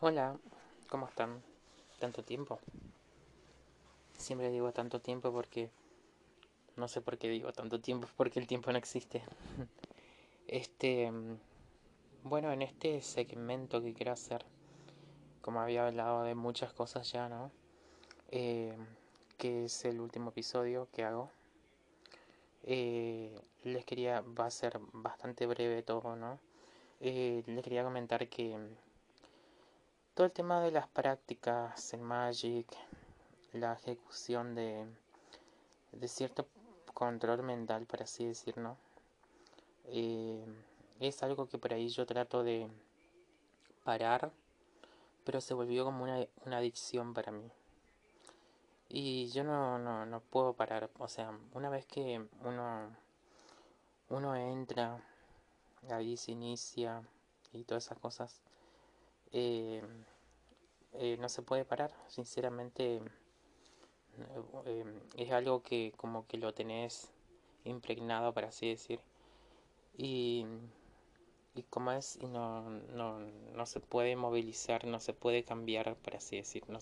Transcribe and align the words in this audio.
Hola, 0.00 0.36
¿cómo 0.90 1.08
están? 1.08 1.42
¿Tanto 1.98 2.22
tiempo? 2.22 2.58
Siempre 4.18 4.50
digo 4.50 4.70
tanto 4.72 5.00
tiempo 5.00 5.32
porque 5.32 5.70
no 6.76 6.86
sé 6.86 7.00
por 7.00 7.16
qué 7.16 7.30
digo 7.30 7.50
tanto 7.54 7.80
tiempo, 7.80 8.08
porque 8.18 8.40
el 8.40 8.46
tiempo 8.46 8.70
no 8.72 8.78
existe. 8.78 9.22
Este, 10.46 11.10
bueno, 12.22 12.52
en 12.52 12.60
este 12.60 13.00
segmento 13.00 13.80
que 13.80 13.94
quiero 13.94 14.12
hacer, 14.12 14.44
como 15.40 15.62
había 15.62 15.86
hablado 15.86 16.24
de 16.24 16.34
muchas 16.34 16.74
cosas 16.74 17.10
ya, 17.10 17.30
¿no? 17.30 17.50
Eh, 18.30 18.76
que 19.38 19.64
es 19.64 19.86
el 19.86 19.98
último 19.98 20.28
episodio 20.28 20.88
que 20.92 21.04
hago. 21.04 21.30
Eh, 22.66 23.38
les 23.64 23.84
quería, 23.84 24.22
va 24.22 24.46
a 24.46 24.50
ser 24.50 24.78
bastante 24.92 25.46
breve 25.46 25.82
todo, 25.82 26.16
¿no? 26.16 26.38
Eh, 27.00 27.42
les 27.46 27.62
quería 27.62 27.84
comentar 27.84 28.26
que 28.28 28.56
todo 30.14 30.26
el 30.26 30.32
tema 30.32 30.60
de 30.62 30.70
las 30.70 30.88
prácticas, 30.88 31.92
el 31.92 32.00
magic, 32.00 32.66
la 33.52 33.74
ejecución 33.74 34.54
de, 34.54 34.86
de 35.92 36.08
cierto 36.08 36.46
control 36.94 37.42
mental, 37.42 37.84
por 37.84 38.02
así 38.02 38.24
decirlo, 38.24 38.76
eh, 39.86 40.44
es 41.00 41.22
algo 41.22 41.46
que 41.46 41.58
por 41.58 41.74
ahí 41.74 41.88
yo 41.88 42.06
trato 42.06 42.42
de 42.42 42.68
parar, 43.84 44.32
pero 45.24 45.40
se 45.40 45.52
volvió 45.52 45.84
como 45.84 46.04
una, 46.04 46.26
una 46.46 46.58
adicción 46.58 47.12
para 47.12 47.32
mí. 47.32 47.50
Y 48.96 49.26
yo 49.30 49.42
no, 49.42 49.76
no, 49.76 50.06
no 50.06 50.20
puedo 50.20 50.52
parar, 50.52 50.88
o 51.00 51.08
sea, 51.08 51.36
una 51.52 51.68
vez 51.68 51.84
que 51.84 52.24
uno, 52.44 52.96
uno 54.08 54.36
entra, 54.36 55.02
ahí 55.90 56.16
se 56.16 56.30
inicia 56.30 57.02
y 57.52 57.64
todas 57.64 57.86
esas 57.86 57.98
cosas, 57.98 58.40
eh, 59.32 59.82
eh, 60.92 61.16
no 61.18 61.28
se 61.28 61.42
puede 61.42 61.64
parar, 61.64 61.92
sinceramente 62.06 63.00
eh, 64.64 65.00
es 65.16 65.32
algo 65.32 65.60
que 65.60 65.92
como 65.96 66.28
que 66.28 66.38
lo 66.38 66.54
tenés 66.54 67.10
impregnado, 67.64 68.32
para 68.32 68.50
así 68.50 68.68
decir, 68.68 69.00
y, 69.98 70.46
y 71.56 71.64
como 71.64 71.90
es, 71.90 72.22
no, 72.22 72.70
no, 72.70 73.18
no 73.18 73.66
se 73.66 73.80
puede 73.80 74.14
movilizar, 74.14 74.84
no 74.86 75.00
se 75.00 75.14
puede 75.14 75.42
cambiar, 75.42 75.96
para 75.96 76.18
así 76.18 76.36
decir, 76.36 76.62
no, 76.68 76.78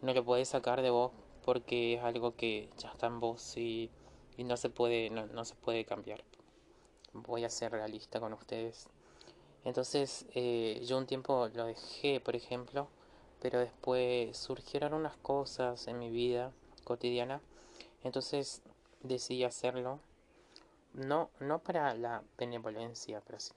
no 0.00 0.14
lo 0.14 0.24
puedes 0.24 0.48
sacar 0.48 0.80
de 0.80 0.88
vos 0.88 1.12
porque 1.44 1.94
es 1.94 2.02
algo 2.02 2.34
que 2.36 2.68
ya 2.78 2.88
está 2.90 3.06
en 3.06 3.20
vos 3.20 3.56
y, 3.56 3.90
y 4.36 4.44
no 4.44 4.56
se 4.56 4.70
puede, 4.70 5.10
no, 5.10 5.26
no, 5.26 5.44
se 5.44 5.54
puede 5.54 5.84
cambiar. 5.84 6.22
Voy 7.12 7.44
a 7.44 7.50
ser 7.50 7.72
realista 7.72 8.20
con 8.20 8.32
ustedes. 8.32 8.88
Entonces, 9.64 10.26
eh, 10.34 10.82
yo 10.86 10.98
un 10.98 11.06
tiempo 11.06 11.48
lo 11.54 11.66
dejé, 11.66 12.20
por 12.20 12.36
ejemplo, 12.36 12.88
pero 13.40 13.60
después 13.60 14.36
surgieron 14.36 14.94
unas 14.94 15.16
cosas 15.18 15.86
en 15.86 15.98
mi 15.98 16.10
vida 16.10 16.52
cotidiana, 16.84 17.40
entonces 18.02 18.62
decidí 19.02 19.44
hacerlo. 19.44 20.00
No, 20.92 21.28
no 21.40 21.58
para 21.58 21.94
la 21.94 22.22
benevolencia, 22.38 23.20
por 23.20 23.36
así, 23.36 23.52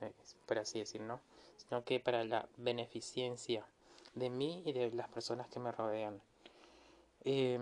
por 0.45 0.57
así 0.57 0.79
decir, 0.79 1.01
¿no? 1.01 1.19
sino 1.57 1.83
que 1.83 1.99
para 1.99 2.23
la 2.23 2.47
beneficencia 2.57 3.65
de 4.15 4.29
mí 4.29 4.63
y 4.65 4.71
de 4.71 4.91
las 4.91 5.09
personas 5.09 5.47
que 5.47 5.59
me 5.59 5.71
rodean. 5.71 6.21
Eh, 7.29 7.59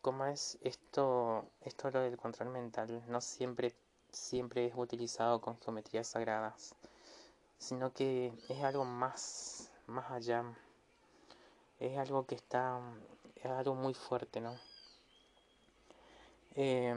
¿Cómo 0.00 0.24
es 0.26 0.58
esto, 0.62 1.44
esto 1.60 1.88
lo 1.92 2.00
del 2.00 2.16
control 2.16 2.48
mental? 2.48 3.04
No 3.06 3.20
siempre, 3.20 3.72
siempre 4.10 4.66
es 4.66 4.72
utilizado 4.74 5.40
con 5.40 5.56
geometrías 5.60 6.08
sagradas, 6.08 6.74
sino 7.58 7.92
que 7.92 8.32
es 8.48 8.64
algo 8.64 8.84
más, 8.84 9.70
más 9.86 10.10
allá. 10.10 10.42
Es 11.78 11.96
algo 11.96 12.26
que 12.26 12.34
está, 12.34 12.80
es 13.36 13.46
algo 13.46 13.76
muy 13.76 13.94
fuerte, 13.94 14.40
¿no? 14.40 14.56
Eh, 16.56 16.92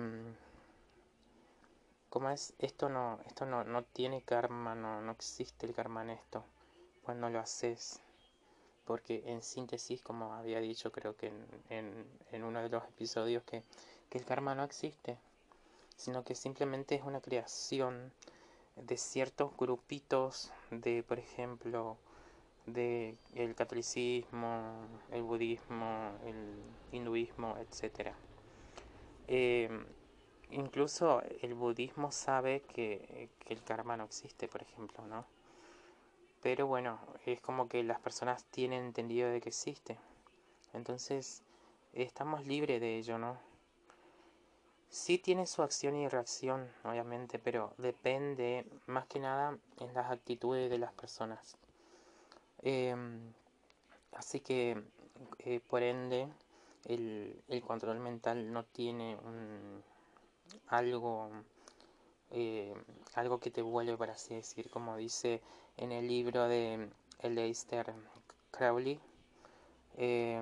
¿Cómo 2.09 2.31
es? 2.31 2.55
Esto 2.57 2.89
no, 2.89 3.19
esto 3.27 3.45
no, 3.45 3.63
no 3.63 3.83
tiene 3.83 4.23
karma, 4.23 4.73
no, 4.73 5.03
no 5.03 5.11
existe 5.11 5.67
el 5.67 5.75
karma 5.75 6.01
en 6.01 6.09
esto. 6.09 6.43
Cuando 7.03 7.29
lo 7.29 7.39
haces 7.39 8.01
porque 8.85 9.23
en 9.25 9.43
síntesis, 9.43 10.01
como 10.01 10.33
había 10.33 10.59
dicho 10.59 10.91
creo 10.91 11.15
que 11.15 11.31
en, 11.69 12.05
en, 12.31 12.43
uno 12.43 12.61
de 12.61 12.69
los 12.69 12.83
episodios, 12.83 13.43
que, 13.43 13.63
que, 14.09 14.17
el 14.17 14.25
karma 14.25 14.55
no 14.55 14.63
existe, 14.63 15.17
sino 15.95 16.23
que 16.23 16.35
simplemente 16.35 16.95
es 16.95 17.03
una 17.03 17.21
creación 17.21 18.11
de 18.75 18.97
ciertos 18.97 19.55
grupitos 19.57 20.51
de, 20.71 21.03
por 21.03 21.19
ejemplo, 21.19 21.97
de 22.65 23.15
el 23.35 23.55
catolicismo, 23.55 24.73
el 25.11 25.23
budismo, 25.23 26.11
el 26.25 26.61
hinduismo, 26.91 27.57
etc. 27.57 28.13
Eh, 29.27 29.69
incluso 30.49 31.21
el 31.41 31.53
budismo 31.53 32.11
sabe 32.11 32.61
que, 32.61 33.29
que 33.39 33.53
el 33.53 33.63
karma 33.63 33.97
no 33.97 34.05
existe, 34.05 34.47
por 34.47 34.61
ejemplo, 34.61 35.05
¿no? 35.07 35.25
Pero 36.41 36.67
bueno, 36.67 36.99
es 37.25 37.39
como 37.41 37.67
que 37.67 37.83
las 37.83 37.99
personas 37.99 38.45
tienen 38.45 38.85
entendido 38.85 39.29
de 39.29 39.41
que 39.41 39.49
existe. 39.49 39.97
Entonces, 40.73 41.43
estamos 41.93 42.47
libres 42.47 42.81
de 42.81 42.97
ello, 42.97 43.17
¿no? 43.17 43.37
Sí 44.89 45.17
tiene 45.17 45.47
su 45.47 45.61
acción 45.61 45.95
y 45.95 46.07
reacción, 46.09 46.67
obviamente, 46.83 47.39
pero 47.39 47.73
depende 47.77 48.65
más 48.87 49.05
que 49.05 49.19
nada 49.19 49.57
en 49.79 49.93
las 49.93 50.11
actitudes 50.11 50.69
de 50.69 50.79
las 50.79 50.91
personas. 50.93 51.57
Eh, 52.61 52.95
así 54.13 54.41
que, 54.41 54.83
eh, 55.39 55.61
por 55.69 55.83
ende, 55.83 56.27
el, 56.85 57.41
el, 57.47 57.61
control 57.61 57.99
mental 57.99 58.51
no 58.51 58.65
tiene 58.65 59.15
un, 59.15 59.81
algo, 60.67 61.29
eh, 62.31 62.73
algo 63.15 63.39
que 63.39 63.51
te 63.51 63.61
vuelve, 63.61 63.97
por 63.97 64.09
así 64.09 64.35
decir, 64.35 64.69
como 64.69 64.97
dice 64.97 65.41
en 65.77 65.91
el 65.91 66.07
libro 66.07 66.47
de 66.47 66.89
Aleister 67.23 67.93
Crowley, 68.51 68.99
eh, 69.97 70.41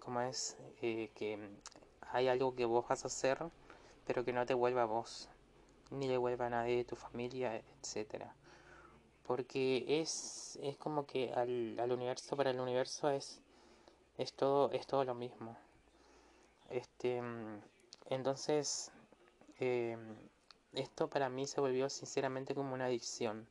como 0.00 0.20
es 0.20 0.56
que 0.80 1.38
hay 2.12 2.28
algo 2.28 2.54
que 2.54 2.64
vos 2.64 2.86
vas 2.88 3.04
a 3.04 3.08
hacer, 3.08 3.38
pero 4.06 4.24
que 4.24 4.32
no 4.32 4.44
te 4.46 4.54
vuelva 4.54 4.82
a 4.82 4.86
vos, 4.86 5.28
ni 5.90 6.08
le 6.08 6.16
vuelva 6.16 6.46
a 6.46 6.50
nadie 6.50 6.76
de 6.76 6.84
tu 6.84 6.96
familia, 6.96 7.62
etcétera. 7.80 8.34
Porque 9.26 9.84
es, 10.00 10.58
es 10.62 10.76
como 10.76 11.06
que 11.06 11.32
al, 11.32 11.78
al, 11.78 11.92
universo, 11.92 12.36
para 12.36 12.50
el 12.50 12.58
universo 12.58 13.10
es, 13.10 13.40
es, 14.18 14.32
todo, 14.32 14.70
es 14.72 14.86
todo 14.86 15.04
lo 15.04 15.14
mismo. 15.14 15.56
Este, 16.70 17.22
entonces, 18.08 18.90
eh, 19.60 19.96
esto 20.72 21.08
para 21.08 21.28
mí 21.28 21.46
se 21.46 21.60
volvió 21.60 21.88
sinceramente 21.88 22.54
como 22.54 22.74
una 22.74 22.86
adicción. 22.86 23.48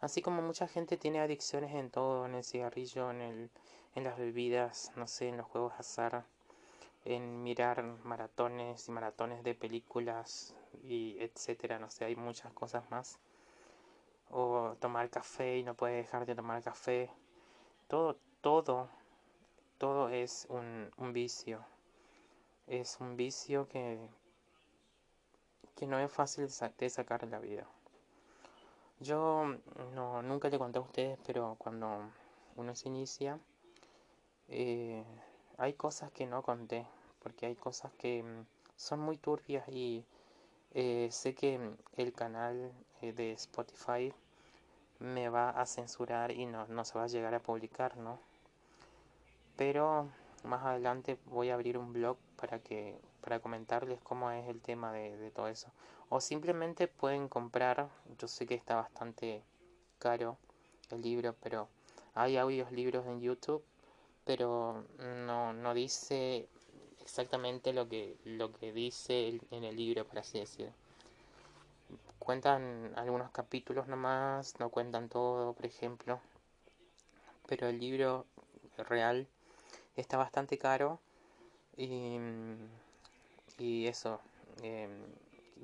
Así 0.00 0.22
como 0.22 0.42
mucha 0.42 0.68
gente 0.68 0.96
tiene 0.96 1.20
adicciones 1.20 1.74
en 1.74 1.90
todo, 1.90 2.26
en 2.26 2.34
el 2.34 2.44
cigarrillo, 2.44 3.10
en, 3.10 3.20
el, 3.20 3.50
en 3.94 4.04
las 4.04 4.18
bebidas, 4.18 4.92
no 4.96 5.06
sé, 5.06 5.28
en 5.28 5.36
los 5.36 5.46
juegos 5.46 5.72
de 5.72 5.78
azar, 5.78 6.24
en 7.04 7.42
mirar 7.42 7.82
maratones 8.04 8.88
y 8.88 8.92
maratones 8.92 9.42
de 9.42 9.54
películas 9.54 10.54
y 10.82 11.16
etcétera, 11.20 11.78
no 11.78 11.90
sé, 11.90 12.04
hay 12.04 12.16
muchas 12.16 12.52
cosas 12.52 12.88
más. 12.90 13.18
O 14.30 14.76
tomar 14.80 15.10
café 15.10 15.58
y 15.58 15.62
no 15.62 15.74
puede 15.74 15.96
dejar 15.96 16.26
de 16.26 16.34
tomar 16.34 16.62
café. 16.62 17.10
Todo, 17.88 18.16
todo, 18.40 18.88
todo 19.78 20.08
es 20.08 20.46
un 20.50 21.12
vicio. 21.12 21.64
Es 22.66 22.98
un 23.00 23.16
vicio 23.16 23.68
que, 23.68 24.08
que 25.74 25.86
no 25.86 25.98
es 25.98 26.10
fácil 26.10 26.48
de 26.78 26.90
sacar 26.90 27.26
la 27.28 27.38
vida. 27.38 27.66
Yo 29.00 29.44
no, 29.94 30.22
nunca 30.22 30.48
le 30.48 30.58
conté 30.58 30.78
a 30.78 30.82
ustedes, 30.82 31.18
pero 31.26 31.56
cuando 31.58 32.00
uno 32.56 32.74
se 32.74 32.88
inicia, 32.88 33.38
eh, 34.48 35.04
hay 35.58 35.74
cosas 35.74 36.10
que 36.12 36.26
no 36.26 36.42
conté, 36.42 36.86
porque 37.22 37.46
hay 37.46 37.56
cosas 37.56 37.92
que 37.94 38.22
mm, 38.22 38.46
son 38.76 39.00
muy 39.00 39.16
turbias 39.16 39.68
y 39.68 40.04
eh, 40.72 41.08
sé 41.10 41.34
que 41.34 41.58
el 41.96 42.12
canal 42.12 42.72
eh, 43.02 43.12
de 43.12 43.32
Spotify 43.32 44.12
me 45.00 45.28
va 45.28 45.50
a 45.50 45.66
censurar 45.66 46.30
y 46.30 46.46
no, 46.46 46.66
no 46.68 46.84
se 46.84 46.98
va 46.98 47.04
a 47.04 47.08
llegar 47.08 47.34
a 47.34 47.40
publicar, 47.40 47.96
¿no? 47.96 48.18
Pero 49.56 50.08
más 50.44 50.64
adelante 50.64 51.18
voy 51.26 51.50
a 51.50 51.54
abrir 51.54 51.78
un 51.78 51.92
blog 51.92 52.16
para 52.36 52.58
que 52.58 52.98
para 53.24 53.40
comentarles 53.40 54.00
cómo 54.02 54.30
es 54.30 54.48
el 54.48 54.60
tema 54.60 54.92
de, 54.92 55.30
todo 55.34 55.48
eso 55.48 55.68
o 56.10 56.20
simplemente 56.20 56.86
pueden 56.86 57.28
comprar 57.28 57.88
yo 58.18 58.28
sé 58.28 58.46
que 58.46 58.54
está 58.54 58.76
bastante 58.76 59.42
caro 59.98 60.36
el 60.90 61.00
libro 61.00 61.34
pero 61.42 61.68
hay 62.14 62.36
audios 62.36 62.70
libros 62.70 63.06
en 63.06 63.20
youtube 63.20 63.62
pero 64.24 64.84
no, 64.98 65.52
no 65.52 65.74
dice 65.74 66.48
exactamente 67.00 67.72
lo 67.72 67.88
que 67.88 68.16
lo 68.24 68.52
que 68.52 68.72
dice 68.72 69.40
en 69.50 69.64
el 69.64 69.76
libro 69.76 70.04
por 70.04 70.18
así 70.18 70.38
decir 70.38 70.70
cuentan 72.24 72.92
algunos 72.96 73.30
capítulos 73.30 73.86
nomás, 73.86 74.58
no 74.58 74.70
cuentan 74.70 75.08
todo, 75.08 75.52
por 75.52 75.66
ejemplo. 75.66 76.20
Pero 77.46 77.68
el 77.68 77.78
libro 77.78 78.26
real 78.78 79.28
está 79.96 80.16
bastante 80.16 80.58
caro 80.58 80.98
y, 81.76 82.16
y 83.58 83.86
eso, 83.86 84.20
em, 84.62 85.04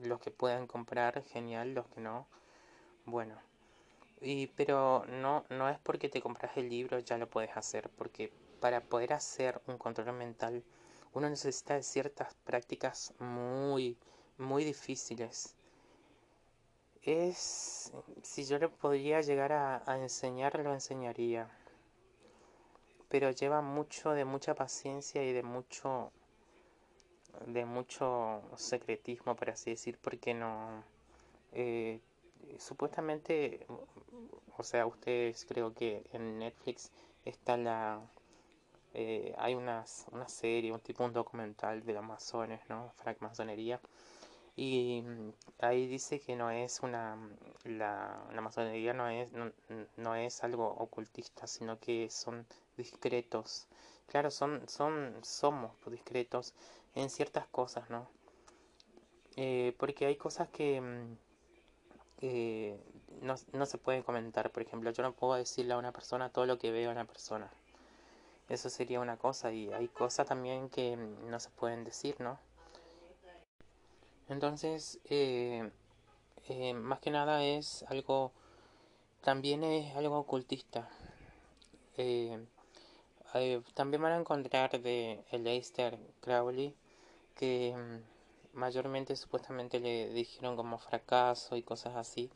los 0.03 0.21
que 0.21 0.31
puedan 0.31 0.67
comprar, 0.67 1.23
genial, 1.25 1.75
los 1.75 1.87
que 1.89 2.01
no, 2.01 2.27
bueno. 3.07 3.35
Y, 4.21 4.49
pero 4.49 5.05
no, 5.07 5.45
no 5.51 5.69
es 5.69 5.79
porque 5.79 6.09
te 6.09 6.21
compras 6.21 6.57
el 6.57 6.69
libro 6.69 6.99
ya 6.99 7.19
lo 7.19 7.29
puedes 7.29 7.57
hacer, 7.57 7.91
porque 7.97 8.33
para 8.61 8.83
poder 8.83 9.15
hacer 9.15 9.61
un 9.67 9.79
control 9.79 10.13
mental 10.13 10.63
uno 11.15 11.29
necesita 11.29 11.83
ciertas 11.83 12.35
prácticas 12.45 13.15
muy, 13.19 13.97
muy 14.39 14.65
difíciles. 14.65 15.57
Es, 17.03 17.93
si 18.23 18.45
yo 18.45 18.59
le 18.59 18.69
podría 18.69 19.21
llegar 19.23 19.53
a 19.53 19.83
enseñar, 19.97 20.61
lo 20.61 20.73
enseñaría. 20.73 21.51
Pero 23.09 23.31
lleva 23.31 23.61
mucho 23.63 24.11
de 24.13 24.25
mucha 24.25 24.55
paciencia 24.55 25.25
y 25.25 25.33
de 25.33 25.43
mucho 25.43 26.13
de 27.47 27.65
mucho 27.65 28.43
secretismo, 28.57 29.37
por 29.37 29.51
así 29.51 29.71
decir, 29.71 29.99
porque 30.01 30.35
no... 30.35 30.83
Eh, 31.53 32.01
supuestamente, 32.59 33.67
o 34.57 34.63
sea, 34.63 34.87
ustedes 34.87 35.45
creo 35.47 35.75
que 35.75 36.05
en 36.13 36.39
Netflix 36.39 36.91
está 37.25 37.57
la... 37.57 38.01
Eh, 38.95 39.35
hay 39.39 39.55
unas, 39.55 40.07
una 40.11 40.29
serie, 40.29 40.73
un 40.73 40.81
tipo 40.81 41.05
un 41.05 41.13
documental 41.13 41.85
de 41.85 41.93
los 41.95 42.05
masones, 42.05 42.61
¿no? 42.69 42.91
Francmasonería. 42.97 43.81
Y 44.57 45.05
ahí 45.61 45.87
dice 45.87 46.21
que 46.21 46.37
no 46.37 46.51
es 46.51 46.81
una... 46.81 47.17
La, 47.65 48.21
masonería 48.43 48.93
no 48.93 49.09
es, 49.09 49.31
no 49.97 50.15
es 50.17 50.45
algo 50.45 50.69
ocultista, 50.69 51.47
sino 51.47 51.79
que 51.79 52.11
son 52.11 52.47
discretos. 52.77 53.69
Claro, 54.09 54.31
son, 54.31 54.69
son, 54.69 55.17
somos 55.23 55.71
discretos 55.87 56.53
en 56.95 57.11
ciertas 57.11 57.47
cosas, 57.47 57.89
¿no? 57.91 58.09
Eh, 59.37 59.75
porque 59.79 60.07
hay 60.07 60.17
cosas 60.17 60.49
que 60.49 60.81
mm, 60.81 61.17
no, 63.23 63.35
no, 63.53 63.67
se 63.67 63.79
pueden 63.79 64.03
comentar. 64.03 64.51
Por 64.51 64.63
ejemplo, 64.63 64.91
yo 64.91 65.03
no 65.03 65.13
puedo 65.13 65.35
decirle 65.35 65.75
a 65.75 65.79
una 65.79 65.93
persona 65.93 66.31
todo 66.31 66.47
lo 66.47 66.59
que 66.59 66.71
veo 66.71 66.91
a 66.91 66.93
una 66.93 67.07
persona. 67.07 67.51
Eso 68.49 68.69
sería 68.69 69.01
una 69.01 69.17
cosa 69.17 69.53
y 69.53 69.73
hay 69.73 69.89
cosas 69.89 70.27
también 70.27 70.69
que 70.69 70.97
mm, 70.97 71.31
no 71.31 71.41
se 71.41 71.51
pueden 71.51 71.85
decir, 71.85 72.17
¿no? 72.21 72.39
Entonces, 74.29 75.01
eh, 75.07 75.71
eh, 76.49 76.75
más 76.75 77.01
que 77.01 77.11
nada 77.11 77.45
es 77.45 77.85
algo, 77.89 78.33
también 79.23 79.63
es 79.63 79.95
algo 79.95 80.19
ocultista. 80.19 80.89
Eh, 81.97 82.45
eh, 83.35 83.63
también 83.75 84.03
van 84.03 84.13
a 84.13 84.17
encontrar 84.17 84.81
de 84.81 85.25
Aleister 85.33 85.99
Crowley 86.21 86.75
que 87.41 87.75
mm, 87.77 88.59
mayormente 88.59 89.17
supuestamente 89.17 89.81
le 89.81 90.13
dijeron 90.13 90.57
como 90.57 90.79
fracaso 90.79 91.57
y 91.57 91.63
cosas 91.63 91.97
así 91.97 92.31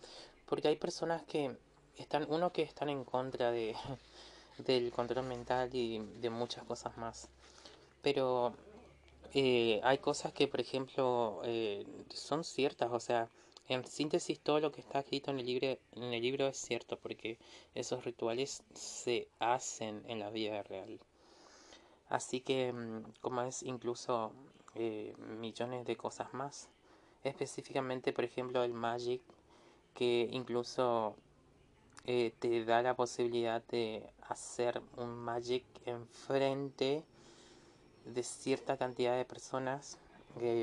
porque 0.46 0.68
hay 0.68 0.76
personas 0.76 1.22
que 1.24 1.56
están 1.98 2.26
uno 2.28 2.52
que 2.52 2.62
están 2.62 2.88
en 2.88 3.04
contra 3.04 3.50
de 3.52 3.76
del 4.58 4.90
control 4.92 5.26
mental 5.26 5.70
y 5.74 5.98
de 6.20 6.30
muchas 6.30 6.64
cosas 6.64 6.96
más 6.96 7.28
pero 8.02 8.54
eh, 9.34 9.80
hay 9.84 9.98
cosas 9.98 10.32
que 10.32 10.48
por 10.48 10.60
ejemplo 10.60 11.40
eh, 11.44 11.86
son 12.10 12.44
ciertas 12.44 12.90
o 12.92 13.00
sea 13.00 13.28
en 13.68 13.84
síntesis, 13.86 14.40
todo 14.40 14.60
lo 14.60 14.72
que 14.72 14.82
está 14.82 15.00
escrito 15.00 15.30
en 15.30 15.38
el, 15.38 15.46
libro, 15.46 15.78
en 15.92 16.02
el 16.02 16.20
libro 16.22 16.46
es 16.48 16.58
cierto, 16.58 16.98
porque 16.98 17.38
esos 17.74 18.04
rituales 18.04 18.62
se 18.74 19.28
hacen 19.38 20.04
en 20.06 20.18
la 20.18 20.28
vida 20.30 20.62
real. 20.62 21.00
Así 22.08 22.40
que, 22.40 22.72
mm, 22.72 23.04
como 23.20 23.42
es 23.42 23.62
incluso 23.62 24.32
eh, 24.74 25.14
millones 25.38 25.86
de 25.86 25.96
cosas 25.96 26.32
más. 26.34 26.68
Específicamente, 27.22 28.12
por 28.12 28.24
ejemplo, 28.24 28.62
el 28.62 28.74
Magic, 28.74 29.22
que 29.94 30.28
incluso 30.30 31.16
eh, 32.06 32.32
te 32.38 32.64
da 32.64 32.82
la 32.82 32.94
posibilidad 32.94 33.62
de 33.64 34.08
hacer 34.28 34.82
un 34.96 35.14
Magic 35.16 35.64
enfrente 35.86 37.02
de 38.04 38.22
cierta 38.22 38.76
cantidad 38.76 39.16
de 39.16 39.24
personas 39.24 39.98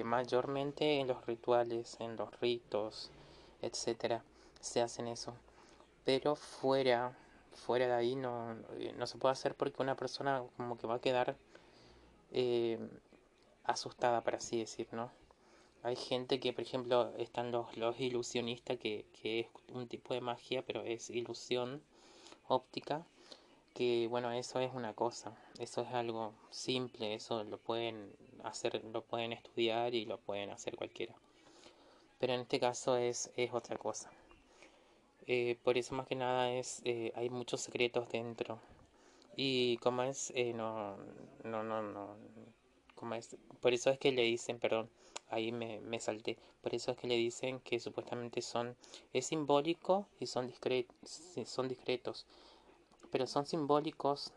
mayormente 0.04 1.00
en 1.00 1.08
los 1.08 1.26
rituales, 1.26 1.96
en 2.00 2.18
los 2.18 2.40
ritos, 2.42 3.10
etcétera, 3.62 4.24
se 4.60 4.82
hacen 4.82 5.08
eso. 5.08 5.34
Pero 6.04 6.36
fuera, 6.36 7.16
fuera 7.54 7.88
de 7.88 7.94
ahí 7.94 8.16
no, 8.16 8.56
no 8.98 9.08
se 9.08 9.18
puede 9.18 9.32
hacer 9.34 9.56
porque 9.56 9.82
una 9.82 9.96
persona 9.96 10.44
como 10.58 10.78
que 10.78 10.88
va 10.88 10.96
a 10.96 11.02
quedar 11.02 11.36
eh, 12.32 12.80
asustada, 13.72 14.24
para 14.24 14.38
así 14.38 14.60
decir, 14.60 14.88
¿no? 14.92 15.12
Hay 15.84 15.96
gente 15.96 16.40
que, 16.40 16.54
por 16.54 16.64
ejemplo, 16.64 17.14
están 17.18 17.52
los, 17.52 17.76
los 17.78 18.00
ilusionistas, 18.00 18.78
que, 18.78 19.06
que 19.22 19.42
es 19.42 19.48
un 19.74 19.88
tipo 19.88 20.14
de 20.14 20.22
magia, 20.22 20.64
pero 20.66 20.84
es 20.84 21.10
ilusión 21.10 21.82
óptica 22.48 23.06
que 23.74 24.08
bueno, 24.10 24.32
eso 24.32 24.60
es 24.60 24.74
una 24.74 24.94
cosa, 24.94 25.36
eso 25.60 25.82
es 25.82 25.94
algo 25.94 26.34
simple, 26.50 27.14
eso 27.14 27.44
lo 27.44 27.58
pueden 27.58 28.12
hacer, 28.44 28.84
lo 28.86 29.04
pueden 29.04 29.34
estudiar 29.34 29.96
y 29.96 30.06
lo 30.06 30.20
pueden 30.20 30.50
hacer 30.50 30.76
cualquiera. 30.76 31.16
Pero 32.20 32.34
en 32.34 32.42
este 32.42 32.60
caso 32.60 32.98
es, 32.98 33.32
es 33.36 33.54
otra 33.54 33.78
cosa. 33.78 34.12
Eh, 35.28 35.58
por 35.64 35.78
eso 35.78 35.96
más 35.96 36.08
que 36.08 36.16
nada 36.16 36.52
es, 36.52 36.82
eh, 36.86 37.12
hay 37.16 37.30
muchos 37.30 37.62
secretos 37.62 38.10
dentro. 38.10 38.60
Y 39.36 39.78
como 39.78 40.04
es, 40.04 40.32
eh, 40.36 40.54
no, 40.54 40.98
no, 41.44 41.64
no, 41.64 41.82
no, 41.82 42.16
por 43.60 43.74
eso 43.74 43.90
es 43.90 44.00
que 44.00 44.12
le 44.12 44.24
dicen, 44.24 44.60
perdón, 44.60 44.90
ahí 45.30 45.52
me, 45.52 45.80
me 45.82 46.00
salté, 46.00 46.38
por 46.62 46.74
eso 46.76 46.92
es 46.92 46.98
que 46.98 47.08
le 47.08 47.16
dicen 47.16 47.60
que 47.60 47.80
supuestamente 47.80 48.42
son, 48.42 48.76
es 49.14 49.28
simbólico 49.28 50.08
y 50.20 50.28
son, 50.28 50.48
discret, 50.48 50.88
son 51.46 51.68
discretos 51.68 52.26
pero 53.12 53.28
son 53.28 53.46
simbólicos, 53.46 54.32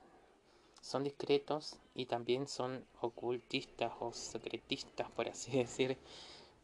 son 0.82 1.04
discretos 1.04 1.78
y 1.94 2.06
también 2.06 2.46
son 2.48 2.84
ocultistas 3.00 3.92
o 4.00 4.12
secretistas, 4.12 5.10
por 5.12 5.28
así 5.28 5.52
decir, 5.56 5.96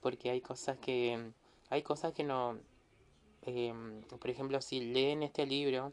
porque 0.02 0.30
hay 0.30 0.40
cosas 0.40 0.78
que 0.78 1.32
hay 1.70 1.82
cosas 1.82 2.12
que 2.12 2.24
no, 2.24 2.58
eh, 3.42 3.72
por 4.08 4.28
ejemplo, 4.28 4.60
si 4.60 4.80
leen 4.80 5.22
este 5.22 5.46
libro, 5.46 5.92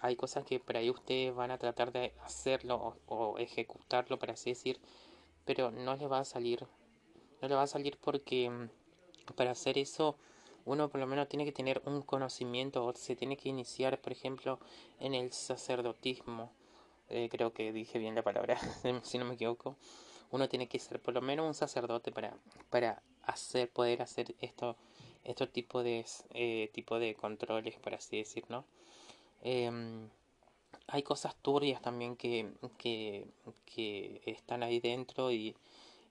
hay 0.00 0.16
cosas 0.16 0.44
que 0.44 0.60
por 0.60 0.76
ahí 0.76 0.90
ustedes 0.90 1.34
van 1.34 1.50
a 1.50 1.56
tratar 1.56 1.92
de 1.92 2.12
hacerlo 2.22 2.98
o 3.06 3.38
ejecutarlo, 3.38 4.18
por 4.18 4.30
así 4.30 4.50
decir, 4.50 4.78
pero 5.44 5.70
no 5.70 5.96
les 5.96 6.10
va 6.10 6.20
a 6.20 6.24
salir, 6.24 6.66
no 7.40 7.48
les 7.48 7.56
va 7.56 7.62
a 7.62 7.66
salir 7.66 7.98
porque 8.00 8.68
para 9.36 9.52
hacer 9.52 9.78
eso 9.78 10.16
uno 10.64 10.88
por 10.88 11.00
lo 11.00 11.06
menos 11.06 11.28
tiene 11.28 11.44
que 11.44 11.52
tener 11.52 11.82
un 11.84 12.02
conocimiento 12.02 12.84
o 12.84 12.94
se 12.94 13.16
tiene 13.16 13.36
que 13.36 13.48
iniciar, 13.48 14.00
por 14.00 14.12
ejemplo, 14.12 14.58
en 14.98 15.14
el 15.14 15.32
sacerdotismo. 15.32 16.50
Eh, 17.10 17.28
creo 17.30 17.52
que 17.52 17.72
dije 17.72 17.98
bien 17.98 18.14
la 18.14 18.22
palabra, 18.22 18.58
si 19.02 19.18
no 19.18 19.24
me 19.26 19.34
equivoco. 19.34 19.76
Uno 20.30 20.48
tiene 20.48 20.68
que 20.68 20.78
ser 20.78 21.00
por 21.00 21.14
lo 21.14 21.20
menos 21.20 21.46
un 21.46 21.54
sacerdote 21.54 22.10
para, 22.12 22.34
para 22.70 23.02
hacer, 23.22 23.70
poder 23.70 24.02
hacer 24.02 24.34
esto, 24.40 24.76
estos 25.22 25.52
tipo 25.52 25.82
de, 25.82 26.04
eh, 26.32 26.70
tipo 26.72 26.98
de 26.98 27.14
controles, 27.14 27.76
por 27.76 27.94
así 27.94 28.16
decir, 28.16 28.44
¿no? 28.48 28.64
Em, 29.42 30.08
hay 30.86 31.02
cosas 31.02 31.36
turbias 31.36 31.80
también 31.82 32.16
que, 32.16 32.50
que, 32.78 33.26
que 33.66 34.22
están 34.26 34.62
ahí 34.62 34.80
dentro 34.80 35.30
y, 35.32 35.54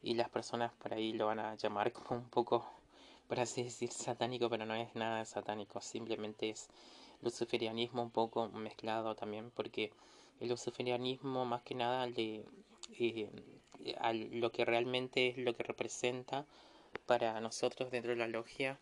y 0.02 0.16
las 0.16 0.30
personas 0.30 0.72
por 0.74 0.94
ahí 0.94 1.14
lo 1.14 1.28
van 1.28 1.40
a 1.40 1.56
llamar 1.56 1.92
como 1.92 2.20
un 2.20 2.30
poco 2.30 2.66
por 3.28 3.40
así 3.40 3.64
decir, 3.64 3.90
satánico, 3.92 4.50
pero 4.50 4.66
no 4.66 4.76
es 4.76 4.94
nada 4.96 5.26
satánico, 5.26 5.82
simplemente 5.82 6.50
es 6.50 6.70
luciferianismo 7.22 8.04
un 8.04 8.12
poco 8.12 8.48
mezclado 8.50 9.16
también, 9.16 9.50
porque 9.52 9.92
el 10.40 10.50
luciferianismo 10.50 11.46
más 11.46 11.64
que 11.64 11.76
nada 11.76 12.08
eh, 12.16 13.30
lo 14.32 14.52
que 14.52 14.66
realmente 14.66 15.30
es 15.30 15.38
lo 15.38 15.56
que 15.56 15.64
representa 15.64 16.46
para 17.06 17.40
nosotros 17.42 17.92
dentro 17.92 18.12
de 18.12 18.18
la 18.18 18.28
logia 18.28 18.78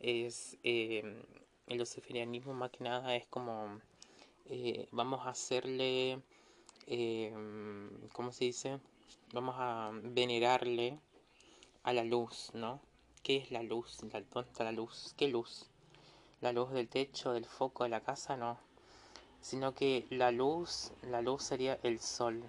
es 0.00 0.56
eh, 0.62 1.22
el 1.66 1.78
luciferianismo 1.78 2.54
más 2.54 2.70
que 2.70 2.84
nada 2.84 3.14
es 3.14 3.26
como 3.26 3.80
eh, 4.46 4.88
vamos 4.92 5.26
a 5.26 5.30
hacerle 5.30 6.20
¿cómo 8.12 8.32
se 8.32 8.44
dice? 8.46 8.80
vamos 9.32 9.54
a 9.58 9.90
venerarle 10.02 10.98
a 11.84 11.92
la 11.92 12.04
luz, 12.04 12.50
¿no? 12.54 12.80
¿Qué 13.22 13.36
es 13.36 13.50
la 13.50 13.62
luz? 13.62 13.98
¿Dónde 14.00 14.18
está 14.18 14.64
la 14.64 14.72
luz? 14.72 15.14
¿Qué 15.16 15.28
luz? 15.28 15.66
¿La 16.40 16.52
luz 16.52 16.70
del 16.70 16.88
techo, 16.88 17.32
del 17.32 17.46
foco 17.46 17.84
de 17.84 17.90
la 17.90 18.00
casa? 18.00 18.36
No. 18.36 18.58
Sino 19.40 19.74
que 19.74 20.06
la 20.10 20.30
luz, 20.30 20.92
la 21.02 21.22
luz 21.22 21.44
sería 21.44 21.78
el 21.82 21.98
sol. 22.00 22.42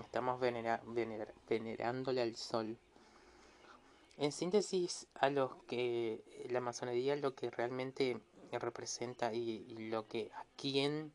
Estamos 0.00 0.40
venerándole 0.40 2.22
al 2.22 2.36
sol. 2.36 2.76
En 4.16 4.32
síntesis, 4.32 5.06
a 5.14 5.28
los 5.28 5.54
que 5.68 6.22
la 6.50 6.60
masonería 6.60 7.16
lo 7.16 7.34
que 7.34 7.50
realmente 7.50 8.18
representa 8.52 9.32
y, 9.32 9.64
lo 9.90 10.06
que 10.06 10.30
a 10.34 10.44
quién 10.56 11.12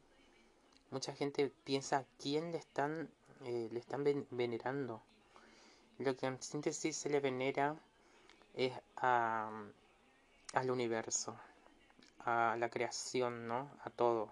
mucha 0.91 1.13
gente 1.13 1.51
piensa 1.63 2.05
quién 2.17 2.51
le 2.51 2.57
están 2.57 3.09
eh, 3.45 3.69
le 3.71 3.79
están 3.79 4.03
venerando. 4.31 5.01
Lo 5.99 6.15
que 6.15 6.25
en 6.25 6.41
síntesis 6.41 6.95
se 6.95 7.09
le 7.09 7.19
venera 7.19 7.75
es 8.53 8.73
a, 8.97 9.49
al 10.53 10.71
universo, 10.71 11.35
a 12.25 12.55
la 12.57 12.69
creación, 12.69 13.47
¿no? 13.47 13.69
A 13.83 13.89
todo. 13.89 14.31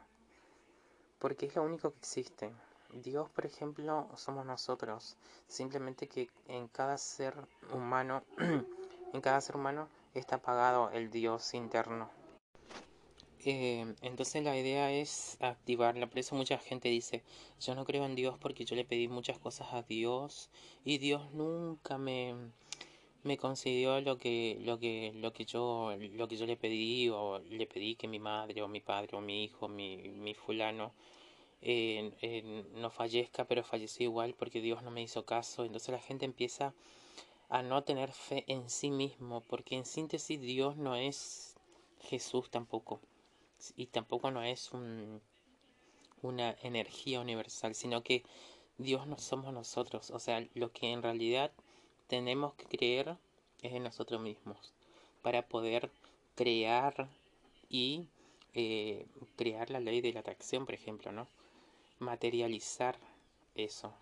Porque 1.20 1.46
es 1.46 1.56
lo 1.56 1.64
único 1.64 1.92
que 1.92 2.00
existe. 2.00 2.52
Dios, 2.94 3.30
por 3.30 3.46
ejemplo, 3.46 4.10
somos 4.16 4.46
nosotros. 4.46 5.18
Simplemente 5.48 6.08
que 6.08 6.30
en 6.48 6.68
cada 6.68 6.98
ser 6.98 7.36
humano, 7.72 8.24
en 9.14 9.22
cada 9.22 9.42
ser 9.42 9.56
humano 9.56 9.88
está 10.14 10.38
apagado 10.38 10.90
el 10.92 11.12
Dios 11.12 11.54
interno. 11.54 12.10
Eh, 13.46 13.94
entonces 14.02 14.44
la 14.44 14.58
idea 14.58 14.92
es 14.92 15.38
activarla. 15.40 16.08
Por 16.08 16.20
eso 16.20 16.36
mucha 16.36 16.58
gente 16.58 16.90
dice, 16.90 17.24
yo 17.62 17.76
no 17.76 17.86
creo 17.86 18.06
en 18.06 18.16
Dios 18.16 18.38
porque 18.40 18.66
yo 18.66 18.76
le 18.76 18.86
pedí 18.86 19.08
muchas 19.08 19.38
cosas 19.38 19.68
a 19.74 19.84
Dios 19.84 20.50
y 20.84 20.98
Dios 20.98 21.32
nunca 21.32 21.98
me, 22.00 22.34
me 23.24 23.38
concedió 23.38 24.02
lo 24.02 24.18
que, 24.18 24.58
lo 24.62 24.80
que, 24.80 25.14
lo 25.16 25.32
que 25.32 25.46
yo, 25.46 25.96
lo 26.14 26.28
que 26.28 26.38
yo 26.38 26.46
le 26.48 26.58
pedí, 26.58 27.10
o 27.10 27.40
le 27.40 27.68
pedí 27.68 27.96
que 27.96 28.08
mi 28.08 28.20
madre, 28.20 28.64
o 28.64 28.68
mi 28.68 28.82
padre, 28.82 29.16
o 29.16 29.22
mi 29.22 29.44
hijo, 29.44 29.68
mi, 29.68 29.98
mi 29.98 30.34
fulano 30.34 30.92
no 32.76 32.90
fallezca, 32.90 33.46
pero 33.46 33.64
falleció 33.64 34.06
igual 34.06 34.36
porque 34.36 34.62
Dios 34.62 34.84
no 34.84 34.92
me 34.92 35.02
hizo 35.02 35.26
caso. 35.26 35.66
Entonces 35.66 35.90
la 35.90 36.02
gente 36.02 36.26
empieza 36.26 36.74
a 37.50 37.62
no 37.62 37.84
tener 37.84 38.12
fe 38.12 38.44
en 38.48 38.70
sí 38.70 38.90
mismo, 38.90 39.42
porque 39.42 39.76
en 39.76 39.86
síntesis 39.86 40.42
Dios 40.42 40.78
no 40.78 40.96
es 40.96 41.56
Jesús 42.02 42.50
tampoco, 42.50 43.00
y 43.76 43.88
tampoco 43.88 44.32
no 44.32 44.44
es 44.44 44.72
un, 44.72 45.22
una 46.22 46.56
energía 46.62 47.20
universal, 47.20 47.76
sino 47.76 48.04
que 48.04 48.24
Dios 48.78 49.08
no 49.08 49.18
somos 49.18 49.54
nosotros, 49.54 50.12
o 50.12 50.20
sea, 50.20 50.46
lo 50.54 50.72
que 50.72 50.92
en 50.92 51.02
realidad 51.02 51.52
tenemos 52.08 52.54
que 52.56 52.66
creer 52.66 53.18
es 53.62 53.74
en 53.74 53.84
nosotros 53.84 54.22
mismos 54.22 54.74
para 55.22 55.48
poder 55.48 55.90
crear 56.36 57.10
y 57.70 58.08
eh, 58.54 59.06
crear 59.36 59.70
la 59.70 59.80
ley 59.80 60.02
de 60.02 60.14
la 60.14 60.20
atracción, 60.20 60.66
por 60.66 60.76
ejemplo, 60.76 61.12
¿no? 61.12 61.28
materializar 62.00 62.98
eso. 63.56 63.94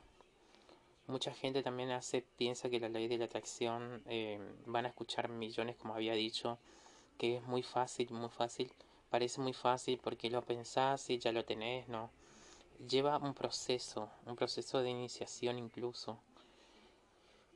Mucha 1.08 1.34
gente 1.34 1.64
también 1.64 1.92
hace, 1.92 2.24
piensa 2.38 2.70
que 2.70 2.80
la 2.80 2.90
ley 2.90 3.08
de 3.08 3.18
la 3.18 3.26
atracción 3.26 4.02
eh, 4.08 4.40
van 4.66 4.86
a 4.86 4.90
escuchar 4.90 5.30
millones, 5.30 5.76
como 5.76 5.94
había 5.94 6.14
dicho, 6.14 6.58
que 7.18 7.38
es 7.38 7.44
muy 7.44 7.62
fácil, 7.62 8.12
muy 8.12 8.30
fácil, 8.30 8.72
parece 9.14 9.42
muy 9.42 9.54
fácil 9.54 10.00
porque 10.04 10.32
lo 10.32 10.42
pensás 10.42 11.08
y 11.12 11.20
ya 11.20 11.32
lo 11.32 11.46
tenés, 11.46 11.88
no. 11.88 12.10
Lleva 12.90 13.20
un 13.20 13.36
proceso, 13.36 14.10
un 14.26 14.36
proceso 14.36 14.82
de 14.82 14.90
iniciación 14.90 15.60
incluso. 15.60 16.18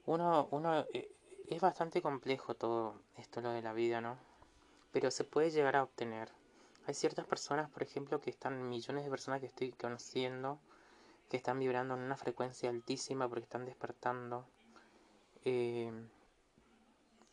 Uno, 0.05 0.47
uno, 0.51 0.85
eh, 0.93 1.09
es 1.47 1.59
bastante 1.59 2.03
complejo 2.03 2.53
todo 2.53 3.01
esto 3.17 3.41
lo 3.41 3.49
de 3.49 3.63
la 3.63 3.73
vida, 3.73 4.01
¿no? 4.01 4.19
Pero 4.91 5.09
se 5.09 5.23
puede 5.23 5.49
llegar 5.49 5.75
a 5.77 5.81
obtener. 5.81 6.29
Hay 6.85 6.93
ciertas 6.93 7.25
personas, 7.25 7.71
por 7.71 7.81
ejemplo, 7.81 8.21
que 8.21 8.29
están, 8.29 8.69
millones 8.69 9.03
de 9.03 9.09
personas 9.09 9.39
que 9.39 9.47
estoy 9.47 9.71
conociendo, 9.71 10.59
que 11.27 11.37
están 11.37 11.57
vibrando 11.57 11.95
en 11.95 12.01
una 12.01 12.17
frecuencia 12.17 12.69
altísima 12.69 13.27
porque 13.27 13.45
están 13.45 13.65
despertando. 13.65 14.45
Eh, 15.43 15.91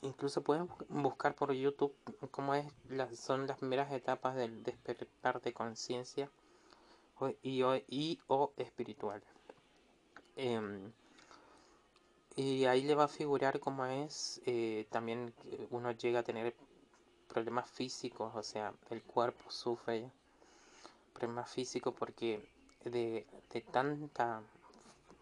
incluso 0.04 0.42
pueden 0.42 0.68
buscar 0.88 1.34
por 1.34 1.52
YouTube 1.52 1.94
cómo 2.30 2.54
es 2.54 2.66
son 3.18 3.46
las 3.46 3.58
primeras 3.58 3.90
etapas 3.92 4.36
del 4.36 4.62
despertar 4.62 5.40
de 5.40 5.52
conciencia 5.52 6.30
y, 7.42 7.62
o 8.28 8.52
espiritual. 8.56 9.22
Em, 10.36 10.92
y 12.36 12.64
ahí 12.64 12.82
le 12.82 12.94
va 12.94 13.04
a 13.04 13.08
figurar 13.08 13.60
cómo 13.60 13.86
es, 13.86 14.40
eh, 14.46 14.86
también 14.90 15.32
uno 15.70 15.92
llega 15.92 16.20
a 16.20 16.22
tener 16.24 16.54
problemas 17.28 17.70
físicos, 17.70 18.32
o 18.34 18.42
sea, 18.42 18.74
el 18.90 19.02
cuerpo 19.02 19.50
sufre 19.50 20.10
problemas 21.12 21.50
físicos 21.50 21.94
porque 21.96 22.44
de, 22.84 23.26
tanta 23.70 24.42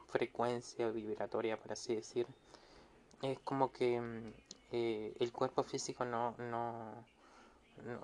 frecuencia 0.09 0.91
vibratoria, 0.91 1.57
por 1.57 1.73
así 1.73 1.95
decir, 1.95 2.27
es 3.23 3.39
como 3.41 3.71
que 3.73 4.01
mm, 4.01 4.33
eh, 4.73 5.13
el 5.21 5.33
cuerpo 5.33 5.63
físico 5.63 6.07
no, 6.07 6.35
no, 6.39 7.05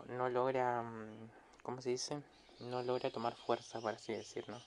no, 0.08 0.28
logra, 0.28 0.82
mm, 0.82 1.30
¿cómo 1.62 1.80
se 1.80 1.88
dice? 1.90 2.22
No 2.60 2.82
logra 2.82 3.10
tomar 3.10 3.34
fuerza, 3.34 3.80
por 3.80 3.94
así 3.94 4.12
decirlo. 4.12 4.60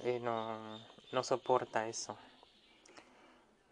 Eh, 0.00 0.18
no, 0.18 0.80
no 1.12 1.22
soporta 1.22 1.86
eso. 1.86 2.16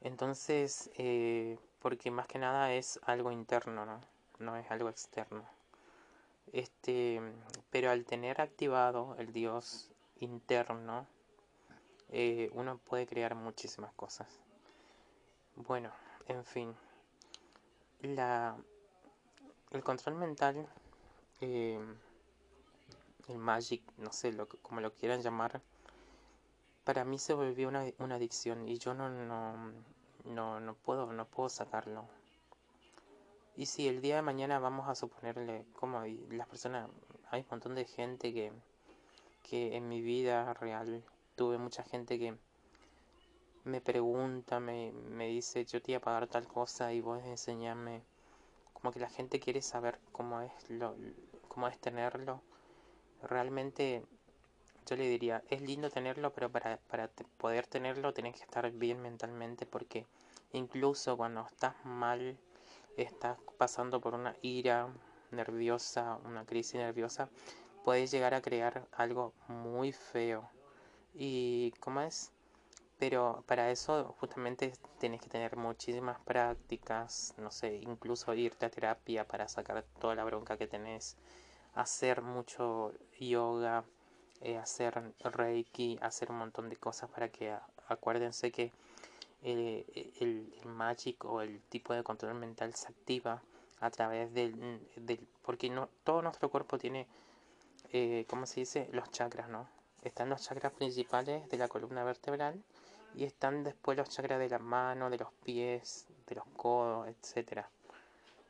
Entonces, 0.00 0.90
eh, 0.96 1.58
porque 1.80 2.12
más 2.12 2.28
que 2.28 2.38
nada 2.38 2.72
es 2.72 3.00
algo 3.02 3.32
interno, 3.32 3.84
¿no? 3.84 4.00
no 4.38 4.56
es 4.56 4.70
algo 4.70 4.88
externo. 4.88 5.44
Este, 6.52 7.20
pero 7.70 7.90
al 7.90 8.04
tener 8.04 8.40
activado 8.40 9.16
el 9.18 9.32
Dios 9.32 9.90
interno, 10.20 11.06
uno 12.52 12.78
puede 12.78 13.08
crear 13.08 13.34
muchísimas 13.34 13.92
cosas. 13.94 14.28
Bueno, 15.56 15.90
en 16.28 16.44
fin, 16.44 16.74
la, 18.06 18.56
el 19.70 19.82
control 19.82 20.16
mental, 20.16 20.66
eh, 21.40 21.78
el 23.28 23.38
magic, 23.38 23.82
no 23.98 24.12
sé, 24.12 24.32
lo, 24.32 24.48
como 24.48 24.80
lo 24.80 24.92
quieran 24.92 25.22
llamar, 25.22 25.60
para 26.84 27.04
mí 27.04 27.18
se 27.18 27.34
volvió 27.34 27.68
una, 27.68 27.84
una 27.98 28.16
adicción 28.16 28.68
y 28.68 28.78
yo 28.78 28.94
no, 28.94 29.08
no, 29.08 29.72
no, 30.24 30.60
no, 30.60 30.74
puedo, 30.74 31.12
no 31.12 31.26
puedo 31.26 31.48
sacarlo. 31.48 32.06
Y 33.56 33.66
si 33.66 33.88
el 33.88 34.00
día 34.00 34.16
de 34.16 34.22
mañana 34.22 34.58
vamos 34.58 34.88
a 34.88 34.94
suponerle, 34.94 35.64
como 35.72 36.02
las 36.30 36.48
personas, 36.48 36.90
hay 37.30 37.42
un 37.42 37.46
montón 37.50 37.74
de 37.74 37.84
gente 37.84 38.34
que, 38.34 38.52
que 39.42 39.76
en 39.76 39.88
mi 39.88 40.02
vida 40.02 40.52
real 40.54 41.04
tuve 41.36 41.58
mucha 41.58 41.82
gente 41.84 42.18
que 42.18 42.36
me 43.64 43.80
pregunta, 43.80 44.60
me, 44.60 44.92
me 44.92 45.28
dice, 45.28 45.64
yo 45.64 45.80
te 45.80 45.92
iba 45.92 45.98
a 45.98 46.02
pagar 46.02 46.28
tal 46.28 46.46
cosa 46.46 46.92
y 46.92 47.00
vos 47.00 47.22
enseñarme, 47.24 48.02
como 48.72 48.92
que 48.92 49.00
la 49.00 49.08
gente 49.08 49.40
quiere 49.40 49.62
saber 49.62 49.98
cómo 50.12 50.40
es, 50.42 50.52
lo, 50.70 50.94
cómo 51.48 51.68
es 51.68 51.78
tenerlo. 51.78 52.42
Realmente 53.22 54.04
yo 54.86 54.96
le 54.96 55.08
diría, 55.08 55.42
es 55.48 55.62
lindo 55.62 55.88
tenerlo, 55.88 56.32
pero 56.32 56.50
para, 56.50 56.76
para 56.76 57.08
poder 57.38 57.66
tenerlo 57.66 58.12
tenés 58.12 58.36
que 58.36 58.42
estar 58.42 58.70
bien 58.70 59.00
mentalmente 59.00 59.64
porque 59.64 60.06
incluso 60.52 61.16
cuando 61.16 61.46
estás 61.46 61.74
mal, 61.84 62.36
estás 62.96 63.38
pasando 63.56 64.00
por 64.00 64.14
una 64.14 64.36
ira 64.42 64.88
nerviosa, 65.30 66.18
una 66.24 66.44
crisis 66.44 66.74
nerviosa, 66.74 67.30
puedes 67.82 68.10
llegar 68.10 68.34
a 68.34 68.42
crear 68.42 68.86
algo 68.92 69.32
muy 69.48 69.92
feo. 69.92 70.48
Y 71.14 71.72
cómo 71.80 72.00
es, 72.00 72.32
pero 72.98 73.42
para 73.46 73.70
eso 73.70 74.14
justamente 74.20 74.72
tienes 74.98 75.20
que 75.20 75.28
tener 75.28 75.56
muchísimas 75.56 76.20
prácticas, 76.20 77.34
no 77.38 77.50
sé, 77.50 77.76
incluso 77.76 78.34
irte 78.34 78.66
a 78.66 78.70
terapia 78.70 79.26
para 79.26 79.48
sacar 79.48 79.84
toda 80.00 80.14
la 80.14 80.24
bronca 80.24 80.56
que 80.56 80.66
tenés, 80.66 81.16
hacer 81.74 82.22
mucho 82.22 82.92
yoga, 83.18 83.84
eh, 84.40 84.58
hacer 84.58 85.14
reiki, 85.20 85.98
hacer 86.02 86.30
un 86.30 86.38
montón 86.38 86.68
de 86.68 86.76
cosas 86.76 87.10
para 87.10 87.28
que 87.28 87.56
acuérdense 87.88 88.52
que 88.52 88.72
el, 89.42 89.84
el, 90.20 90.66
magic 90.66 91.24
o 91.24 91.42
el 91.42 91.60
tipo 91.62 91.92
de 91.92 92.02
control 92.02 92.34
mental 92.34 92.74
se 92.74 92.88
activa 92.88 93.42
a 93.80 93.90
través 93.90 94.32
del, 94.32 94.80
del 94.96 95.26
porque 95.42 95.68
no 95.68 95.88
todo 96.02 96.22
nuestro 96.22 96.48
cuerpo 96.48 96.78
tiene 96.78 97.06
eh, 97.92 98.24
¿cómo 98.28 98.46
se 98.46 98.60
dice? 98.60 98.88
los 98.92 99.10
chakras 99.10 99.48
¿no? 99.48 99.68
están 100.02 100.30
los 100.30 100.42
chakras 100.42 100.72
principales 100.72 101.48
de 101.48 101.58
la 101.58 101.68
columna 101.68 102.04
vertebral 102.04 102.62
y 103.14 103.24
están 103.24 103.64
después 103.64 103.96
los 103.96 104.08
chakras 104.08 104.38
de 104.38 104.48
la 104.48 104.58
mano, 104.58 105.10
de 105.10 105.18
los 105.18 105.32
pies, 105.44 106.06
de 106.26 106.34
los 106.34 106.44
codos, 106.56 107.08
etcétera. 107.08 107.70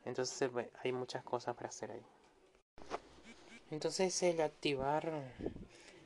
Entonces 0.05 0.49
hay 0.83 0.91
muchas 0.91 1.23
cosas 1.23 1.55
para 1.55 1.69
hacer 1.69 1.91
ahí. 1.91 2.05
Entonces 3.71 4.21
el 4.23 4.41
activar 4.41 5.11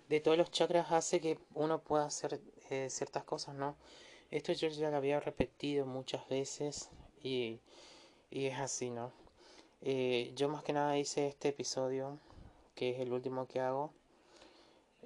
de 0.08 0.20
todos 0.20 0.38
los 0.38 0.52
chakras 0.52 0.92
hace 0.92 1.22
que 1.22 1.38
uno 1.54 1.82
pueda 1.82 2.06
hacer 2.06 2.40
eh, 2.70 2.90
ciertas 2.90 3.24
cosas, 3.24 3.56
¿no? 3.56 3.76
Esto 4.32 4.54
yo 4.54 4.68
ya 4.70 4.90
lo 4.90 4.98
había 4.98 5.20
repetido 5.20 5.86
muchas 5.86 6.28
veces 6.30 6.90
y, 7.24 7.60
es 8.32 8.58
así, 8.60 8.90
¿no? 8.90 9.12
Eh, 9.82 10.32
yo 10.36 10.50
más 10.50 10.64
que 10.64 10.74
nada 10.74 10.98
hice 10.98 11.28
este 11.28 11.50
episodio, 11.50 12.20
que 12.76 12.92
es 12.92 13.00
el 13.00 13.12
último 13.12 13.48
que 13.48 13.60
hago. 13.60 13.92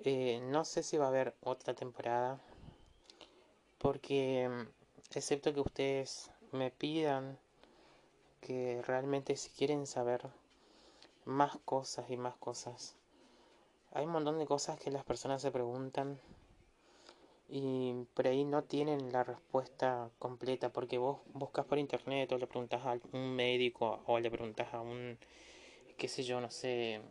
Eh, 0.03 0.41
no 0.43 0.65
sé 0.65 0.83
si 0.83 0.97
va 0.97 1.05
a 1.05 1.09
haber 1.09 1.35
otra 1.41 1.73
temporada, 1.73 2.39
porque 3.83 4.49
excepto 5.13 5.53
que 5.53 5.59
ustedes 5.59 6.31
me 6.53 6.71
pidan 6.71 7.37
que 8.39 8.81
realmente 8.87 9.35
si 9.35 9.49
quieren 9.49 9.85
saber 9.87 10.21
más 11.25 11.57
cosas 11.65 12.09
y 12.09 12.15
más 12.15 12.35
cosas, 12.37 12.95
hay 13.91 14.05
un 14.05 14.13
montón 14.13 14.39
de 14.39 14.45
cosas 14.45 14.79
que 14.79 14.89
las 14.89 15.03
personas 15.03 15.41
se 15.41 15.51
preguntan 15.51 16.17
y 17.49 17.93
por 18.13 18.25
ahí 18.25 18.45
no 18.45 18.63
tienen 18.63 19.11
la 19.11 19.25
respuesta 19.25 20.09
completa 20.17 20.71
porque 20.71 20.97
vos 20.97 21.19
buscas 21.33 21.65
por 21.65 21.77
internet 21.77 22.31
o 22.31 22.37
le 22.37 22.47
preguntas 22.47 22.85
a 22.85 22.97
un 23.11 23.35
médico 23.35 24.01
o 24.07 24.17
le 24.17 24.31
preguntas 24.31 24.73
a 24.73 24.79
un, 24.79 25.17
qué 25.97 26.07
sé 26.07 26.23
yo, 26.23 26.39
no 26.39 26.49
sé, 26.49 27.01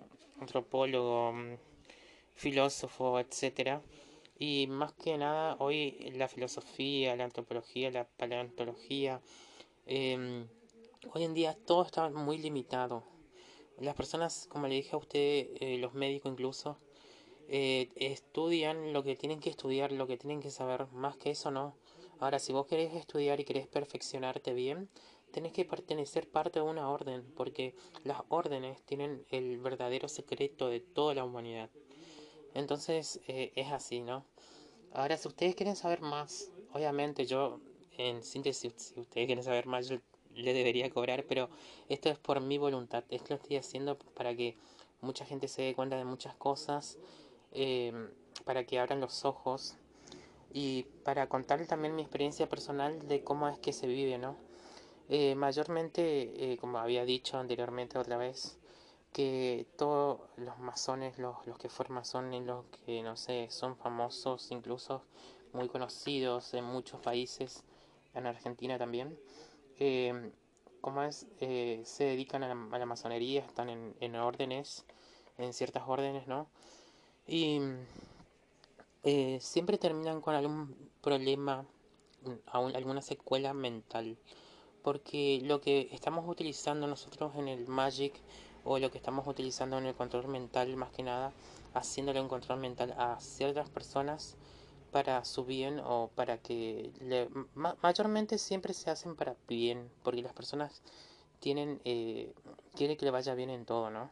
antropólogo, 0.40 1.34
mm, 1.34 1.56
filósofo, 2.34 3.20
etcétera. 3.20 3.82
Y 4.44 4.66
más 4.66 4.92
que 4.94 5.16
nada, 5.18 5.54
hoy 5.60 6.12
la 6.16 6.26
filosofía, 6.26 7.14
la 7.14 7.22
antropología, 7.22 7.92
la 7.92 8.08
paleontología, 8.08 9.20
em, 9.86 10.48
hoy 11.14 11.22
en 11.22 11.32
día 11.32 11.56
todo 11.64 11.84
está 11.84 12.10
muy 12.10 12.38
limitado. 12.38 13.04
Las 13.78 13.94
personas, 13.94 14.48
como 14.50 14.66
le 14.66 14.74
dije 14.74 14.96
a 14.96 14.98
usted, 14.98 15.46
eh, 15.60 15.78
los 15.78 15.94
médicos 15.94 16.32
incluso, 16.32 16.76
eh, 17.46 17.90
estudian 17.94 18.92
lo 18.92 19.04
que 19.04 19.14
tienen 19.14 19.38
que 19.38 19.48
estudiar, 19.48 19.92
lo 19.92 20.08
que 20.08 20.16
tienen 20.16 20.40
que 20.40 20.50
saber, 20.50 20.88
más 20.88 21.16
que 21.16 21.30
eso 21.30 21.52
no. 21.52 21.76
Ahora, 22.18 22.40
si 22.40 22.52
vos 22.52 22.66
querés 22.66 22.94
estudiar 22.94 23.38
y 23.38 23.44
querés 23.44 23.68
perfeccionarte 23.68 24.54
bien, 24.54 24.88
tenés 25.30 25.52
que 25.52 25.64
pertenecer 25.64 26.28
parte 26.28 26.58
de 26.58 26.66
una 26.66 26.90
orden, 26.90 27.22
porque 27.36 27.76
las 28.02 28.22
órdenes 28.28 28.82
tienen 28.82 29.24
el 29.30 29.58
verdadero 29.58 30.08
secreto 30.08 30.68
de 30.68 30.80
toda 30.80 31.14
la 31.14 31.22
humanidad. 31.22 31.70
Entonces, 32.54 33.20
eh, 33.28 33.52
es 33.54 33.70
así, 33.72 34.00
¿no? 34.00 34.31
Ahora, 34.94 35.16
si 35.16 35.28
ustedes 35.28 35.54
quieren 35.54 35.76
saber 35.76 36.00
más, 36.00 36.50
obviamente 36.72 37.26
yo, 37.26 37.60
en 37.96 38.22
síntesis, 38.22 38.72
si 38.76 39.00
ustedes 39.00 39.26
quieren 39.26 39.44
saber 39.44 39.66
más, 39.66 39.88
yo 39.88 39.98
le 40.34 40.52
debería 40.54 40.90
cobrar, 40.90 41.24
pero 41.24 41.48
esto 41.88 42.08
es 42.08 42.18
por 42.18 42.40
mi 42.40 42.58
voluntad, 42.58 43.04
esto 43.10 43.28
lo 43.30 43.36
estoy 43.36 43.56
haciendo 43.56 43.98
para 43.98 44.34
que 44.34 44.56
mucha 45.00 45.24
gente 45.24 45.48
se 45.48 45.62
dé 45.62 45.74
cuenta 45.74 45.96
de 45.96 46.04
muchas 46.04 46.34
cosas 46.36 46.98
Em, 47.54 48.08
para 48.44 48.64
que 48.64 48.78
abran 48.78 49.00
los 49.00 49.24
ojos 49.26 49.74
y 50.52 50.84
para 51.04 51.28
contarle 51.28 51.66
también 51.66 51.94
mi 51.94 52.02
experiencia 52.02 52.48
personal 52.48 53.06
de 53.06 53.22
cómo 53.22 53.46
es 53.48 53.58
que 53.58 53.72
se 53.72 53.86
vive, 53.86 54.18
¿no? 54.18 54.36
Eh, 55.10 55.34
mayormente, 55.34 56.52
eh, 56.52 56.56
como 56.56 56.78
había 56.78 57.04
dicho 57.04 57.38
anteriormente 57.38 57.98
otra 57.98 58.16
vez, 58.16 58.56
que 59.12 59.66
todos 59.76 60.20
los 60.36 60.58
masones, 60.58 61.18
los, 61.18 61.36
que 61.58 61.68
forman 61.68 62.00
masones, 62.00 62.44
los 62.44 62.64
que, 62.84 63.02
no 63.02 63.16
sé, 63.16 63.48
son 63.50 63.76
famosos, 63.76 64.50
incluso 64.50 65.02
muy 65.52 65.68
conocidos 65.68 66.54
en 66.54 66.64
muchos 66.64 67.00
países, 67.00 67.64
en 68.14 68.26
Argentina 68.26 68.78
también, 68.78 69.18
eh, 69.78 70.32
como 70.80 71.02
es, 71.02 71.26
eh, 71.40 71.82
se 71.84 72.04
dedican 72.04 72.42
a 72.42 72.48
la, 72.78 72.86
masonería, 72.86 73.44
están 73.44 73.68
en, 73.68 73.94
en 74.00 74.16
órdenes, 74.16 74.84
en 75.38 75.52
ciertas 75.52 75.84
órdenes, 75.86 76.26
¿no? 76.26 76.48
Y 77.26 77.60
eh, 79.04 79.38
siempre 79.40 79.78
terminan 79.78 80.20
con 80.20 80.34
algún 80.34 80.90
problema, 81.00 81.66
alguna 82.52 83.02
secuela 83.02 83.52
mental. 83.52 84.16
Porque 84.82 85.40
lo 85.44 85.60
que 85.60 85.88
estamos 85.92 86.28
utilizando 86.28 86.86
nosotros 86.86 87.34
en 87.36 87.48
el 87.48 87.66
Magic 87.68 88.14
o 88.64 88.78
lo 88.78 88.90
que 88.90 88.98
estamos 88.98 89.26
utilizando 89.26 89.78
en 89.78 89.86
el 89.86 89.94
control 89.94 90.28
mental, 90.28 90.76
más 90.76 90.90
que 90.90 91.02
nada, 91.02 91.32
haciéndole 91.74 92.20
un 92.20 92.28
control 92.28 92.60
mental 92.60 92.94
a 92.98 93.18
ciertas 93.20 93.68
personas 93.68 94.36
para 94.90 95.24
su 95.24 95.44
bien 95.44 95.80
o 95.84 96.10
para 96.14 96.38
que 96.38 96.92
le, 97.00 97.28
mayormente 97.54 98.38
siempre 98.38 98.74
se 98.74 98.90
hacen 98.90 99.16
para 99.16 99.36
bien 99.48 99.90
porque 100.02 100.20
las 100.22 100.34
personas 100.34 100.82
tienen 101.40 101.80
eh, 101.84 102.34
quieren 102.74 102.96
que 102.98 103.06
le 103.06 103.10
vaya 103.10 103.34
bien 103.34 103.48
en 103.48 103.64
todo 103.64 103.90
no 103.90 104.10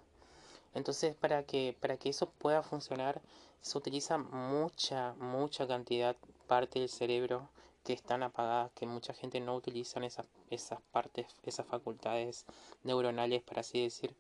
entonces, 0.75 1.15
para 1.17 1.43
que, 1.45 1.77
para 1.81 1.97
que 1.97 2.11
eso 2.11 2.31
pueda 2.31 2.63
funcionar, 2.63 3.21
se 3.61 3.77
utiliza 3.77 4.19
mucha, 4.19 5.15
mucha 5.15 5.67
cantidad 5.67 6.17
parte 6.47 6.79
del 6.79 6.89
cerebro 6.89 7.49
que 7.85 7.93
están 7.93 8.23
apagadas, 8.23 8.71
que 8.75 8.87
mucha 8.87 9.13
gente 9.15 9.41
no 9.41 9.57
utiliza 9.57 10.01
esas, 10.05 10.27
esas 10.51 10.81
partes, 10.93 11.27
esas 11.45 11.67
facultades 11.67 12.47
neuronales, 12.85 13.43
para 13.43 13.61
así 13.63 13.83
decir. 13.83 14.15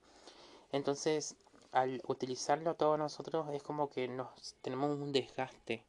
Entonces, 0.72 1.36
al 1.72 2.02
utilizarlo 2.06 2.74
todos 2.74 2.98
nosotros 2.98 3.48
es 3.52 3.62
como 3.62 3.90
que 3.90 4.08
nos 4.08 4.54
tenemos 4.62 4.98
un 4.98 5.12
desgaste, 5.12 5.84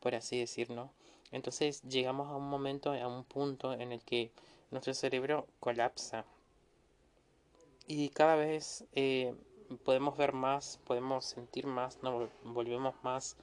por 0.00 0.14
así 0.14 0.38
decirlo. 0.38 0.90
Entonces 1.32 1.82
llegamos 1.82 2.28
a 2.28 2.36
un 2.36 2.48
momento, 2.48 2.92
a 2.92 3.08
un 3.08 3.24
punto 3.24 3.72
en 3.72 3.92
el 3.92 4.02
que 4.02 4.30
nuestro 4.70 4.94
cerebro 4.94 5.46
colapsa. 5.60 6.24
Y 7.86 8.08
cada 8.10 8.36
vez 8.36 8.84
eh, 8.92 9.34
podemos 9.84 10.16
ver 10.16 10.32
más, 10.32 10.78
podemos 10.86 11.24
sentir 11.24 11.66
más, 11.66 12.02
nos 12.02 12.30
volvemos 12.44 12.94
más 13.02 13.36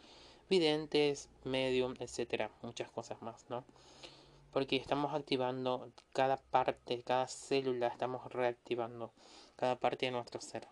videntes, 0.50 1.30
medium, 1.44 1.96
etcétera, 2.00 2.50
muchas 2.62 2.90
cosas 2.92 3.22
más, 3.22 3.46
¿no? 3.50 3.64
Porque 4.52 4.76
estamos 4.76 5.14
activando 5.14 5.90
cada 6.12 6.38
parte, 6.38 7.02
cada 7.04 7.28
célula, 7.28 7.88
estamos 7.88 8.32
reactivando 8.34 9.12
cada 9.62 9.76
parte 9.76 10.08
de 10.08 10.12
nuestro 10.12 10.42
ser. 10.42 10.68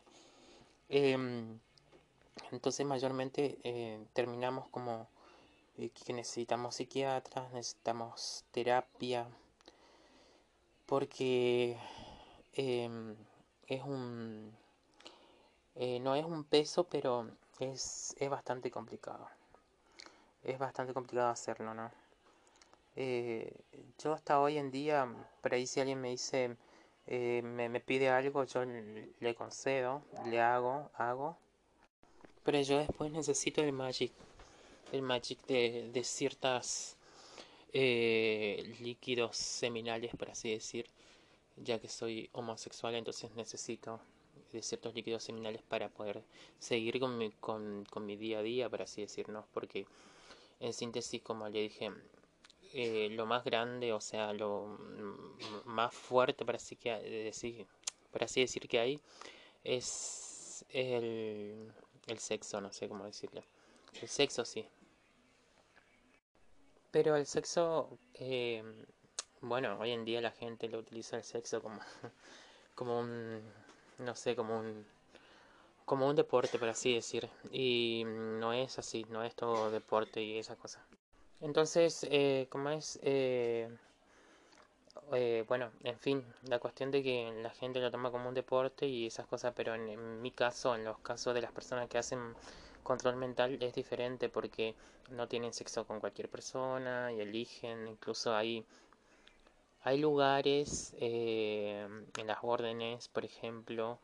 Em, 0.89 1.60
entonces, 2.52 2.84
mayormente 2.88 3.60
eh, 3.63 4.04
terminamos 4.13 4.67
como 4.69 5.08
eh, 5.78 5.91
que 5.91 6.12
necesitamos 6.12 6.73
psiquiatras, 6.73 7.54
necesitamos 7.54 8.45
terapia, 8.52 9.28
porque 10.88 11.78
em, 12.54 13.15
es 13.67 13.84
un 13.84 14.52
eh, 15.75 15.99
no 15.99 16.15
es 16.15 16.25
un 16.25 16.43
peso, 16.43 16.86
pero 16.86 17.30
es, 17.60 18.15
es 18.19 18.30
bastante 18.30 18.71
complicado. 18.71 19.30
Es 20.43 20.58
bastante 20.58 20.93
complicado 20.95 21.30
hacerlo, 21.30 21.75
¿no? 21.75 21.91
Yo 23.99 24.13
hasta 24.13 24.39
hoy 24.41 24.58
en 24.58 24.71
día, 24.71 25.08
por 25.41 25.54
ahí 25.54 25.67
si 25.67 25.80
alguien 25.80 26.02
me 26.02 26.10
dice, 26.10 26.58
eh, 27.11 27.41
me, 27.43 27.69
me, 27.69 27.79
pide 27.79 28.09
algo, 28.09 28.43
yo 28.45 28.63
le 28.65 29.35
concedo, 29.35 30.03
le 30.27 30.39
hago, 30.39 30.91
hago. 30.93 31.37
Pero 32.43 32.61
yo 32.61 32.77
después 32.77 33.11
necesito 33.11 33.61
el 33.61 33.73
magic, 33.73 34.11
el 34.91 35.01
magic 35.01 35.43
de, 35.47 35.89
de 35.91 36.03
ciertas 36.03 36.95
líquidos 37.71 39.37
seminales, 39.37 40.15
por 40.15 40.29
así 40.29 40.51
decir, 40.51 40.85
ya 41.57 41.79
que 41.79 41.87
soy 41.87 42.29
homosexual, 42.33 42.95
entonces 42.95 43.31
necesito 43.35 43.99
de 44.51 44.61
ciertos 44.61 44.93
líquidos 44.93 45.23
seminales 45.23 45.61
para 45.63 45.89
poder 45.89 46.23
seguir 46.59 46.99
con 46.99 47.17
mi, 47.17 47.31
con, 47.31 47.85
con 47.89 48.05
mi 48.05 48.15
día 48.17 48.39
a 48.39 48.43
día, 48.43 48.69
por 48.69 48.81
así 48.81 49.01
decirlo, 49.01 49.45
porque 49.53 49.85
en 50.59 50.73
síntesis, 50.73 51.21
como 51.21 51.47
le 51.49 51.61
dije, 51.61 51.91
eh, 52.73 53.10
lo 53.12 53.25
más 53.25 53.43
grande, 53.43 53.93
o 53.93 54.01
sea, 54.01 54.34
lo 54.34 54.77
más 55.65 55.93
fuerte, 55.93 56.45
para 56.45 56.58
así, 56.58 56.75
que, 56.75 56.91
decir, 56.91 57.67
para 58.12 58.25
así 58.25 58.41
decir 58.41 58.67
que 58.67 58.79
hay, 58.79 59.01
es 59.63 60.65
el, 60.69 61.73
el 62.08 62.19
sexo, 62.19 62.62
no 62.62 62.71
sé 62.71 62.88
cómo 62.88 63.05
decirle. 63.05 63.43
El 64.01 64.08
sexo 64.08 64.45
sí. 64.45 64.67
Pero 66.91 67.15
el 67.15 67.25
sexo, 67.25 67.97
eh, 68.15 68.63
bueno, 69.41 69.77
hoy 69.79 69.91
en 69.91 70.05
día 70.05 70.21
la 70.21 70.32
gente 70.32 70.67
lo 70.67 70.79
utiliza 70.79 71.17
el 71.17 71.23
sexo 71.23 71.62
como, 71.62 71.79
como 72.75 72.99
un 72.99 73.41
no 73.99 74.15
sé, 74.15 74.36
como 74.36 74.60
un 74.60 74.86
como 75.86 76.08
un 76.08 76.15
deporte, 76.15 76.60
por 76.60 76.69
así 76.69 76.93
decir. 76.93 77.29
Y 77.51 78.03
no 78.05 78.53
es 78.53 78.77
así, 78.77 79.05
no 79.10 79.23
es 79.23 79.36
todo 79.36 79.71
deporte 79.71 80.21
y 80.21 80.38
esa 80.38 80.55
cosa. 80.55 80.86
Entonces, 81.41 82.06
eh, 82.10 82.47
como 82.49 82.69
es, 82.69 82.99
eh, 83.02 83.69
eh, 85.13 85.45
bueno, 85.47 85.71
en 85.84 85.97
fin, 85.99 86.23
la 86.43 86.60
cuestión 86.60 86.91
de 86.91 87.02
que 87.04 87.32
la 87.41 87.49
gente 87.52 87.80
lo 87.80 87.91
toma 87.91 88.12
como 88.12 88.30
un 88.30 88.36
deporte 88.36 88.86
y 88.88 89.08
esas 89.08 89.25
cosas, 89.28 89.54
pero 89.56 89.73
en, 89.75 89.89
en, 89.89 90.21
mi 90.21 90.32
caso, 90.32 90.75
en 90.75 90.84
los 90.84 90.99
casos 90.99 91.34
de 91.34 91.41
las 91.41 91.52
personas 91.52 91.88
que 91.89 91.97
hacen 91.97 92.36
control 92.84 93.15
mental, 93.15 93.58
es 93.62 93.73
diferente 93.73 94.30
porque 94.30 94.75
no 95.12 95.28
tienen 95.28 95.54
sexo 95.54 95.86
con 95.86 95.99
cualquier 95.99 96.30
persona 96.30 97.12
y 97.13 97.21
eligen, 97.21 97.88
incluso 97.88 98.36
hay 98.36 98.65
hay 99.84 99.97
lugares 99.97 100.93
eh, 100.99 101.88
en 102.17 102.28
las 102.28 102.39
órdenes, 102.41 103.08
por 103.08 103.23
ejemplo, 103.25 103.99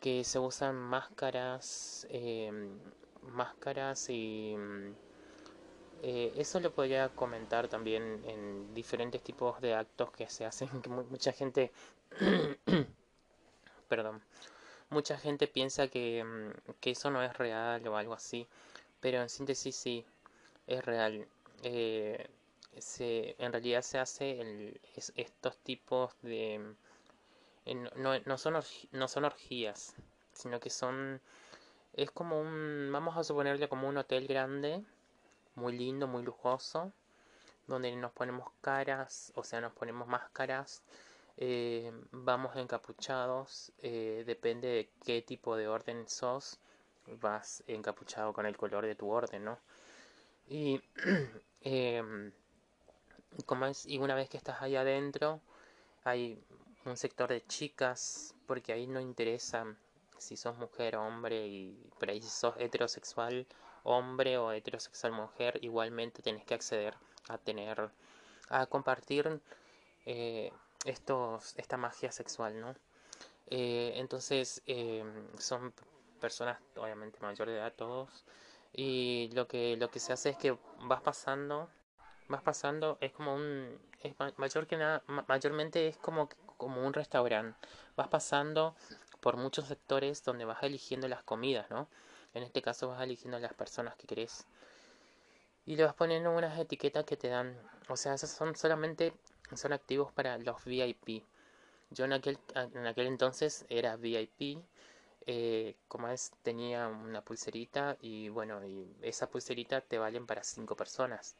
que 0.00 0.24
se 0.24 0.38
usan 0.38 0.76
máscaras, 0.76 2.06
eh, 2.10 2.52
máscaras 3.22 4.10
y 4.10 4.56
eh, 6.06 6.34
eso 6.36 6.60
lo 6.60 6.70
podría 6.70 7.08
comentar 7.08 7.66
también 7.68 8.22
en 8.26 8.74
diferentes 8.74 9.22
tipos 9.22 9.58
de 9.62 9.74
actos 9.74 10.10
que 10.12 10.28
se 10.28 10.44
hacen, 10.44 10.68
que 10.82 10.90
mucha 10.90 11.32
gente, 11.32 11.72
perdón, 13.88 14.22
mucha 14.90 15.16
gente 15.16 15.48
piensa 15.48 15.88
que, 15.88 16.22
mm, 16.22 16.72
que, 16.80 16.90
eso 16.90 17.10
no 17.10 17.22
es 17.22 17.32
real 17.38 17.88
o 17.88 17.96
algo 17.96 18.12
así, 18.12 18.46
pero 19.00 19.22
en 19.22 19.30
síntesis 19.30 19.74
sí, 19.76 20.04
es 20.66 20.84
real. 20.84 21.26
Eh, 21.62 22.28
se, 22.78 23.34
en 23.38 23.52
realidad 23.52 23.80
se 23.80 23.98
hace 23.98 24.40
el, 24.42 24.80
estos 25.16 25.56
tipos 25.58 26.12
de, 26.20 26.60
no, 27.96 28.20
no, 28.26 28.38
son 28.38 28.62
no 28.92 29.08
son 29.08 29.24
orgías, 29.24 29.94
sino 30.34 30.60
que 30.60 30.68
son... 30.70 31.20
Es 31.94 32.10
como 32.10 32.40
un... 32.40 32.90
Vamos 32.92 33.16
a 33.16 33.24
suponerle 33.24 33.68
como 33.68 33.88
un 33.88 33.96
hotel 33.96 34.26
grande, 34.26 34.82
muy 35.54 35.72
lindo, 35.76 36.06
muy 36.06 36.22
lujoso, 36.22 36.92
donde 37.66 37.94
nos 37.96 38.12
ponemos 38.12 38.48
caras, 38.60 39.32
o 39.36 39.44
sea, 39.44 39.60
nos 39.60 39.72
ponemos 39.72 40.06
máscaras, 40.08 40.82
eh, 41.36 41.92
vamos 42.12 42.56
encapuchados, 42.56 43.72
eh, 43.78 44.24
depende 44.26 44.68
de 44.68 44.90
qué 45.04 45.22
tipo 45.22 45.56
de 45.56 45.68
orden 45.68 46.08
sos, 46.08 46.58
vas 47.20 47.62
encapuchado 47.66 48.32
con 48.32 48.46
el 48.46 48.56
color 48.56 48.86
de 48.86 48.94
tu 48.94 49.10
orden, 49.10 49.44
¿no? 49.44 49.58
Y, 50.48 50.80
em, 51.62 52.32
como 53.46 53.66
es, 53.66 53.86
y 53.86 53.98
una 53.98 54.14
vez 54.14 54.28
que 54.28 54.36
estás 54.36 54.62
ahí 54.62 54.76
adentro, 54.76 55.40
hay 56.04 56.42
un 56.84 56.96
sector 56.96 57.28
de 57.30 57.44
chicas, 57.46 58.34
porque 58.46 58.72
ahí 58.72 58.86
no 58.86 59.00
interesa 59.00 59.66
si 60.18 60.36
sos 60.36 60.56
mujer 60.58 60.96
o 60.96 61.06
hombre, 61.06 61.46
y 61.46 61.90
por 61.98 62.10
ahí 62.10 62.22
sos 62.22 62.54
heterosexual 62.58 63.46
hombre 63.84 64.38
o 64.38 64.52
heterosexual 64.52 65.12
mujer, 65.12 65.58
igualmente 65.62 66.22
tenés 66.22 66.44
que 66.44 66.54
acceder 66.54 66.94
a 67.28 67.38
tener, 67.38 67.90
a 68.48 68.66
compartir 68.66 69.40
eh, 70.06 70.52
estos, 70.84 71.54
esta 71.56 71.76
magia 71.76 72.12
sexual, 72.12 72.60
¿no? 72.60 72.74
Eh, 73.48 73.92
entonces 73.96 74.62
em, 74.66 75.26
son 75.38 75.72
personas 76.20 76.58
obviamente 76.76 77.20
mayor 77.20 77.48
de 77.48 77.56
edad 77.56 77.74
todos 77.74 78.24
y 78.72 79.30
lo 79.34 79.46
que 79.46 79.76
lo 79.76 79.90
que 79.90 80.00
se 80.00 80.14
hace 80.14 80.30
es 80.30 80.38
que 80.38 80.56
vas 80.80 81.02
pasando 81.02 81.68
vas 82.28 82.40
pasando 82.42 82.96
es 83.02 83.12
como 83.12 83.34
un 83.34 83.78
es 84.00 84.14
mayor 84.38 84.66
que 84.66 84.78
nada 84.78 85.02
mayormente 85.28 85.88
es 85.88 85.98
como 85.98 86.30
como 86.56 86.86
un 86.86 86.94
restaurante 86.94 87.58
vas 87.96 88.08
pasando 88.08 88.74
por 89.20 89.36
muchos 89.36 89.68
sectores 89.68 90.24
donde 90.24 90.46
vas 90.46 90.62
eligiendo 90.62 91.06
las 91.06 91.22
comidas 91.22 91.70
no 91.70 91.88
en 92.34 92.42
este 92.42 92.62
caso 92.62 92.88
vas 92.88 93.02
eligiendo 93.02 93.38
las 93.38 93.54
personas 93.54 93.96
que 93.96 94.06
querés 94.06 94.46
y 95.66 95.76
le 95.76 95.84
vas 95.84 95.94
poniendo 95.94 96.30
unas 96.30 96.58
etiquetas 96.58 97.04
que 97.04 97.16
te 97.16 97.28
dan 97.28 97.56
o 97.88 97.96
sea 97.96 98.14
esas 98.14 98.30
son 98.30 98.54
solamente 98.56 99.12
son 99.54 99.72
activos 99.72 100.12
para 100.12 100.38
los 100.38 100.64
VIP 100.64 101.24
yo 101.90 102.04
en 102.04 102.12
aquel 102.12 102.38
en 102.54 102.86
aquel 102.86 103.06
entonces 103.06 103.64
era 103.68 103.96
VIP 103.96 104.58
eh, 105.26 105.76
como 105.88 106.08
es, 106.08 106.32
tenía 106.42 106.86
una 106.88 107.22
pulserita 107.22 107.96
y 108.00 108.28
bueno, 108.28 108.64
y 108.66 108.86
esa 109.02 109.28
pulserita 109.30 109.80
te 109.80 109.98
valen 109.98 110.26
para 110.26 110.44
cinco 110.44 110.76
personas. 110.76 111.34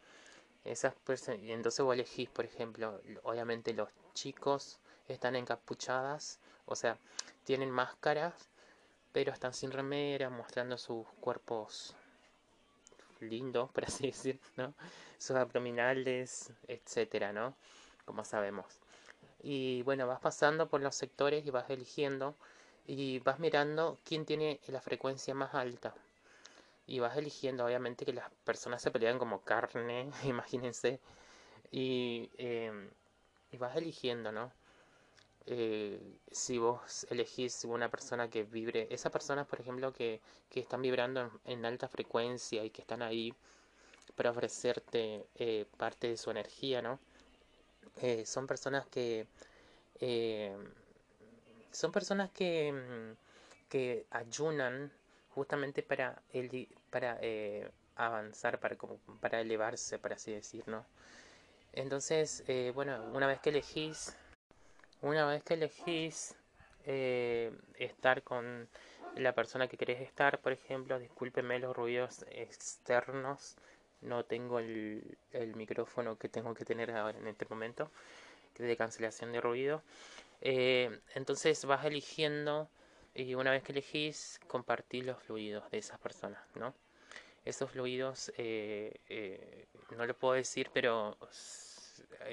Esas 0.64 0.94
y 1.42 1.52
entonces 1.52 1.84
vos 1.84 1.94
elegís, 1.94 2.30
por 2.30 2.46
ejemplo, 2.46 3.00
obviamente 3.24 3.74
los 3.74 3.90
chicos 4.14 4.78
están 5.08 5.36
encapuchadas, 5.36 6.40
o 6.66 6.74
sea, 6.76 6.98
tienen 7.44 7.70
máscaras, 7.70 8.34
pero 9.14 9.32
están 9.32 9.54
sin 9.54 9.70
remera, 9.70 10.28
mostrando 10.28 10.76
sus 10.76 11.06
cuerpos 11.20 11.94
lindos, 13.20 13.70
por 13.70 13.84
así 13.84 14.06
decir, 14.08 14.40
¿no? 14.56 14.74
Sus 15.18 15.36
abdominales, 15.36 16.52
etcétera, 16.66 17.32
¿no? 17.32 17.54
Como 18.04 18.24
sabemos. 18.24 18.66
Y 19.40 19.82
bueno, 19.82 20.08
vas 20.08 20.18
pasando 20.18 20.68
por 20.68 20.80
los 20.80 20.96
sectores 20.96 21.46
y 21.46 21.50
vas 21.50 21.70
eligiendo 21.70 22.34
y 22.88 23.20
vas 23.20 23.38
mirando 23.38 24.00
quién 24.04 24.26
tiene 24.26 24.58
la 24.66 24.80
frecuencia 24.80 25.32
más 25.32 25.54
alta. 25.54 25.94
Y 26.88 26.98
vas 26.98 27.16
eligiendo, 27.16 27.64
obviamente, 27.64 28.04
que 28.04 28.12
las 28.12 28.28
personas 28.44 28.82
se 28.82 28.90
pelean 28.90 29.20
como 29.20 29.42
carne, 29.42 30.10
imagínense. 30.24 30.98
Y, 31.70 32.30
em, 32.36 32.90
y 33.52 33.58
vas 33.58 33.76
eligiendo, 33.76 34.32
¿no? 34.32 34.50
Eh, 35.46 36.00
si 36.30 36.56
vos 36.56 37.06
elegís 37.10 37.64
una 37.64 37.90
persona 37.90 38.30
que 38.30 38.44
vibre, 38.44 38.86
esas 38.90 39.12
personas, 39.12 39.46
por 39.46 39.60
ejemplo, 39.60 39.92
que, 39.92 40.20
que 40.48 40.60
están 40.60 40.80
vibrando 40.80 41.30
en, 41.44 41.64
alta 41.66 41.86
frecuencia 41.88 42.64
y 42.64 42.70
que 42.70 42.80
están 42.80 43.02
ahí 43.02 43.34
para 44.16 44.30
ofrecerte 44.30 45.26
eh, 45.34 45.66
parte 45.76 46.08
de 46.08 46.16
su 46.16 46.30
energía, 46.30 46.80
¿no? 46.80 46.98
Eh, 48.00 48.24
son 48.26 48.46
personas 48.46 48.86
que 48.86 49.26
son 51.70 51.92
personas 51.92 52.30
que, 52.30 52.72
mm, 52.72 53.68
que 53.68 54.06
ayunan 54.10 54.92
justamente 55.30 55.82
para, 55.82 56.22
el, 56.32 56.68
para 56.90 57.18
avanzar, 57.96 58.60
para, 58.60 58.76
como, 58.76 58.98
para 59.20 59.40
elevarse, 59.40 59.98
para 59.98 60.16
así 60.16 60.32
decir, 60.32 60.64
¿no? 60.68 60.84
Entonces, 61.72 62.44
bueno, 62.74 63.02
una 63.12 63.26
vez 63.26 63.40
que 63.40 63.50
elegís, 63.50 64.14
una 65.04 65.26
vez 65.26 65.42
que 65.42 65.54
elegís 65.54 66.34
eh, 66.86 67.52
estar 67.78 68.22
con 68.22 68.68
la 69.16 69.34
persona 69.34 69.68
que 69.68 69.76
querés 69.76 70.00
estar, 70.00 70.40
por 70.40 70.52
ejemplo, 70.52 70.98
discúlpeme 70.98 71.58
los 71.58 71.76
ruidos 71.76 72.24
externos, 72.30 73.56
no 74.00 74.24
tengo 74.24 74.58
el, 74.58 75.16
el 75.32 75.54
micrófono 75.56 76.18
que 76.18 76.28
tengo 76.28 76.54
que 76.54 76.64
tener 76.64 76.90
ahora 76.90 77.18
en 77.18 77.28
este 77.28 77.46
momento, 77.48 77.90
de 78.58 78.76
cancelación 78.76 79.32
de 79.32 79.40
ruido. 79.40 79.82
Eh, 80.40 81.00
entonces 81.14 81.64
vas 81.66 81.84
eligiendo 81.84 82.68
y 83.14 83.34
una 83.34 83.50
vez 83.50 83.62
que 83.62 83.72
elegís, 83.72 84.40
compartir 84.48 85.04
los 85.04 85.22
fluidos 85.22 85.70
de 85.70 85.78
esas 85.78 85.98
personas, 85.98 86.40
¿no? 86.54 86.74
Esos 87.44 87.70
fluidos, 87.70 88.32
eh, 88.38 89.66
no 89.96 90.06
lo 90.06 90.14
puedo 90.14 90.34
decir, 90.34 90.70
pero 90.72 91.16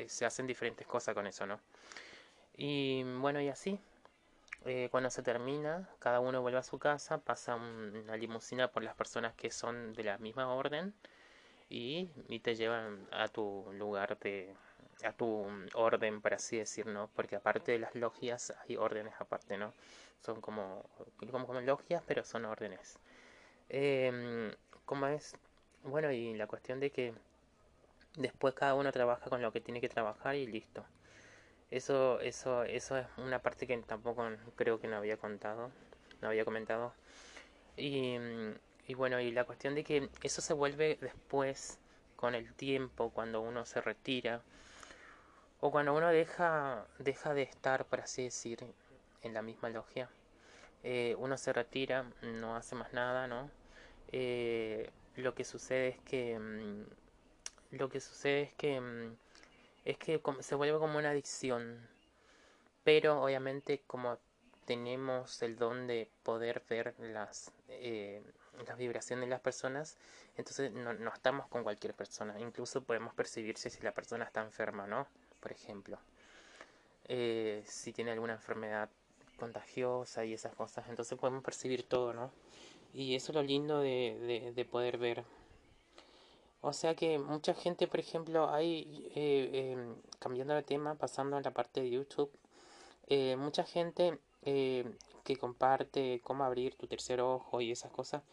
se 0.08 0.26
hacen 0.26 0.48
diferentes 0.48 0.88
cosas 0.88 1.14
con 1.14 1.28
eso, 1.28 1.46
¿no? 1.46 1.60
Y 2.56 3.04
bueno, 3.20 3.42
y 3.42 3.50
así, 3.50 3.80
cuando 4.92 5.10
se 5.10 5.24
termina, 5.24 5.90
cada 6.00 6.20
uno 6.20 6.42
vuelve 6.42 6.60
a 6.60 6.64
su 6.64 6.78
casa, 6.80 7.18
pasa 7.20 7.56
una 7.56 8.16
limusina 8.18 8.70
por 8.70 8.84
las 8.84 8.96
personas 8.96 9.34
que 9.36 9.50
son 9.52 9.94
de 9.94 10.04
la 10.04 10.18
misma 10.20 10.54
orden 10.54 10.94
y, 11.70 12.10
y 12.28 12.40
te 12.40 12.56
llevan 12.56 13.08
a 13.12 13.28
tu 13.28 13.66
lugar 13.74 14.20
de, 14.20 14.56
a 15.04 15.14
tu 15.14 15.48
orden, 15.74 16.22
por 16.22 16.34
así 16.34 16.58
decir, 16.58 16.86
¿no? 16.86 17.10
Porque 17.16 17.36
aparte 17.36 17.72
de 17.72 17.80
las 17.80 17.96
logias 17.96 18.54
hay 18.68 18.78
órdenes 18.78 19.14
aparte, 19.20 19.58
¿no? 19.58 19.74
Son 20.20 20.42
como, 20.42 20.86
como, 21.32 21.62
logias, 21.62 22.04
pero 22.06 22.24
son 22.24 22.46
órdenes. 22.46 23.00
Eh, 23.70 24.54
¿Cómo 24.86 25.08
es? 25.08 25.36
Bueno, 25.84 26.12
y 26.12 26.36
la 26.36 26.48
cuestión 26.48 26.80
de 26.80 26.92
que 26.92 27.14
después 28.16 28.54
cada 28.54 28.76
uno 28.76 28.92
trabaja 28.92 29.30
con 29.30 29.42
lo 29.42 29.52
que 29.52 29.62
tiene 29.62 29.82
que 29.82 29.90
trabajar 29.90 30.36
y 30.36 30.46
listo. 30.46 30.86
Eso, 31.72 32.20
eso, 32.20 32.64
eso 32.64 32.98
es 32.98 33.08
una 33.18 33.40
parte 33.40 33.66
que 33.66 33.78
tampoco 33.78 34.30
creo 34.56 34.80
que 34.80 34.88
no 34.88 34.98
había 34.98 35.18
contado, 35.18 35.72
no 36.22 36.28
había 36.28 36.46
comentado. 36.46 36.94
Y, 37.78 38.18
y 38.88 38.94
bueno, 38.94 39.20
y 39.22 39.32
la 39.32 39.46
cuestión 39.46 39.76
de 39.76 39.84
que 39.84 40.10
eso 40.22 40.42
se 40.42 40.54
vuelve 40.54 40.98
después, 41.02 41.80
con 42.18 42.36
el 42.36 42.54
tiempo, 42.54 43.10
cuando 43.12 43.42
uno 43.42 43.66
se 43.66 43.82
retira, 43.82 44.44
o 45.62 45.72
cuando 45.72 45.94
uno 45.94 46.10
deja, 46.10 46.86
deja 47.00 47.34
de 47.34 47.44
estar, 47.44 47.86
por 47.86 48.02
así 48.02 48.24
decir, 48.24 48.60
en 49.22 49.34
la 49.34 49.42
misma 49.42 49.70
logia, 49.70 50.10
eh, 50.84 51.16
uno 51.20 51.38
se 51.38 51.54
retira, 51.54 52.06
no 52.22 52.56
hace 52.56 52.76
más 52.76 52.94
nada, 52.94 53.28
¿no? 53.28 53.50
Eh, 54.12 54.90
lo 55.16 55.36
que 55.36 55.46
sucede 55.46 55.90
es 55.90 56.00
que 56.00 56.38
mm, 56.38 57.76
lo 57.78 57.90
que 57.90 58.02
sucede 58.02 58.42
es 58.44 58.54
que 58.54 58.80
mm, 58.82 59.16
es 59.86 59.98
que 59.98 60.22
se 60.40 60.56
vuelve 60.56 60.80
como 60.80 60.98
una 60.98 61.12
adicción 61.12 61.88
pero 62.84 63.24
obviamente 63.24 63.82
como 63.88 64.18
tenemos 64.66 65.42
el 65.42 65.58
don 65.58 65.88
de 65.88 66.10
poder 66.24 66.64
ver 66.70 66.96
las 67.00 67.52
eh, 67.68 68.22
las 68.68 68.78
vibraciones 68.78 69.26
de 69.26 69.30
las 69.30 69.42
personas 69.42 69.98
entonces 70.38 70.72
no, 70.72 70.94
no 70.94 71.14
estamos 71.14 71.48
con 71.48 71.64
cualquier 71.64 71.94
persona 71.94 72.40
incluso 72.40 72.84
podemos 72.84 73.14
percibir 73.14 73.58
si 73.58 73.70
la 73.82 73.92
persona 73.92 74.26
está 74.26 74.42
enferma 74.42 74.88
no 74.88 75.08
por 75.42 75.52
ejemplo. 75.52 76.00
Eh, 77.10 77.64
si 77.66 77.92
tiene 77.92 78.12
alguna 78.12 78.34
enfermedad 78.34 78.90
contagiosa 79.38 80.24
y 80.24 80.34
esas 80.34 80.54
cosas. 80.56 80.88
Entonces 80.88 81.18
podemos 81.18 81.44
percibir 81.44 81.84
todo, 81.84 82.14
¿no? 82.14 82.32
Y 82.94 83.16
eso 83.16 83.32
es 83.32 83.36
lo 83.36 83.44
lindo 83.44 83.80
de, 83.80 84.54
de, 84.56 84.66
poder 84.66 84.98
ver. 84.98 85.24
O 86.62 86.74
sea 86.74 86.96
que 86.96 87.18
mucha 87.20 87.54
gente, 87.54 87.88
por 87.88 88.00
ejemplo, 88.00 88.50
hay, 88.50 89.10
eh, 89.16 89.74
em, 89.74 89.96
cambiando 90.20 90.54
de 90.54 90.64
tema, 90.64 90.96
pasando 90.96 91.38
a 91.38 91.42
la 91.42 91.52
parte 91.52 91.82
de 91.82 91.90
YouTube, 91.90 92.32
eh, 93.08 93.36
mucha 93.36 93.64
gente 93.64 94.20
que 94.44 95.38
comparte 95.38 96.20
cómo 96.24 96.44
abrir 96.44 96.76
tu 96.76 96.88
tercer 96.88 97.22
ojo 97.22 97.62
y 97.62 97.72
esas 97.72 97.92
cosas. 97.92 98.24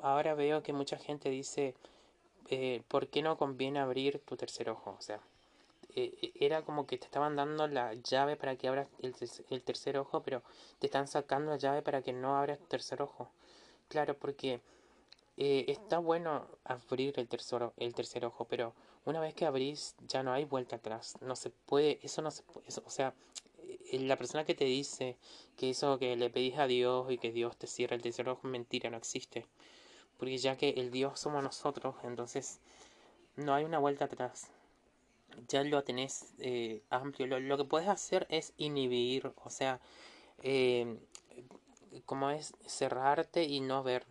Ahora 0.00 0.34
veo 0.34 0.62
que 0.62 0.72
mucha 0.72 0.98
gente 0.98 1.30
dice, 1.30 1.74
¿por 2.88 3.08
qué 3.08 3.22
no 3.22 3.36
conviene 3.36 3.80
abrir 3.80 4.20
tu 4.20 4.36
tercer 4.36 4.70
ojo? 4.70 4.94
O 4.98 5.02
sea, 5.02 5.20
eh, 5.94 6.32
era 6.38 6.62
como 6.62 6.86
que 6.86 6.98
te 6.98 7.06
estaban 7.06 7.34
dando 7.34 7.66
la 7.66 7.94
llave 7.94 8.36
para 8.36 8.56
que 8.56 8.68
abras 8.68 8.88
el, 9.00 9.14
el, 9.50 9.62
tercer 9.62 9.98
ojo, 9.98 10.22
pero 10.22 10.42
te 10.78 10.86
están 10.86 11.08
sacando 11.08 11.50
la 11.50 11.56
llave 11.56 11.82
para 11.82 12.02
que 12.02 12.12
no 12.12 12.36
abras 12.36 12.60
el 12.60 12.66
tercer 12.68 13.02
ojo. 13.02 13.28
Claro, 13.88 14.16
porque 14.16 14.60
eh, 15.38 15.66
está 15.68 15.98
bueno 15.98 16.46
abrir 16.64 17.14
el 17.16 17.28
tercer, 17.28 17.70
el 17.76 17.94
tercer 17.94 18.24
ojo, 18.24 18.46
pero 18.46 18.74
una 19.04 19.20
vez 19.20 19.34
que 19.34 19.46
abrís 19.46 19.94
ya 20.08 20.24
no 20.24 20.32
hay 20.32 20.44
vuelta 20.44 20.76
atrás. 20.76 21.16
No 21.20 21.36
se 21.36 21.50
puede, 21.50 22.00
eso 22.02 22.22
no 22.22 22.32
se 22.32 22.42
puede, 22.42 22.66
o 22.84 22.90
sea, 22.90 23.14
la 23.92 24.16
persona 24.16 24.44
que 24.44 24.56
te 24.56 24.64
dice 24.64 25.16
que 25.56 25.70
eso 25.70 25.98
que 25.98 26.16
le 26.16 26.28
pedís 26.28 26.58
a 26.58 26.66
Dios 26.66 27.10
y 27.10 27.18
que 27.18 27.30
Dios 27.32 27.56
te 27.56 27.68
cierra 27.68 27.94
el 27.94 28.02
tercer 28.02 28.28
ojo 28.28 28.48
mentira, 28.48 28.90
no 28.90 28.96
existe. 28.96 29.46
Porque 30.18 30.38
ya 30.38 30.56
que 30.56 30.70
el 30.70 30.90
Dios 30.90 31.20
somos 31.20 31.42
nosotros, 31.42 31.94
entonces 32.02 32.58
no 33.36 33.54
hay 33.54 33.64
una 33.64 33.78
vuelta 33.78 34.06
atrás. 34.06 34.48
Ya 35.46 35.62
lo 35.62 35.84
tenés 35.84 36.34
eh, 36.40 36.82
amplio. 36.90 37.38
Lo, 37.38 37.56
que 37.56 37.64
puedes 37.64 37.88
hacer 37.88 38.26
es 38.28 38.52
inhibir, 38.56 39.32
o 39.44 39.50
sea, 39.50 39.80
eh, 40.42 40.98
como 42.06 42.30
es 42.30 42.54
cerrarte 42.66 43.44
y 43.44 43.60
no 43.60 43.84
ver. 43.84 44.04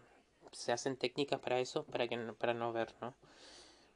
Se 0.51 0.71
hacen 0.71 0.97
técnicas 0.97 1.39
para 1.39 1.59
eso, 1.59 1.83
para, 1.83 2.07
que, 2.07 2.17
para 2.17 2.53
no 2.53 2.73
ver, 2.73 2.93
¿no? 3.01 3.13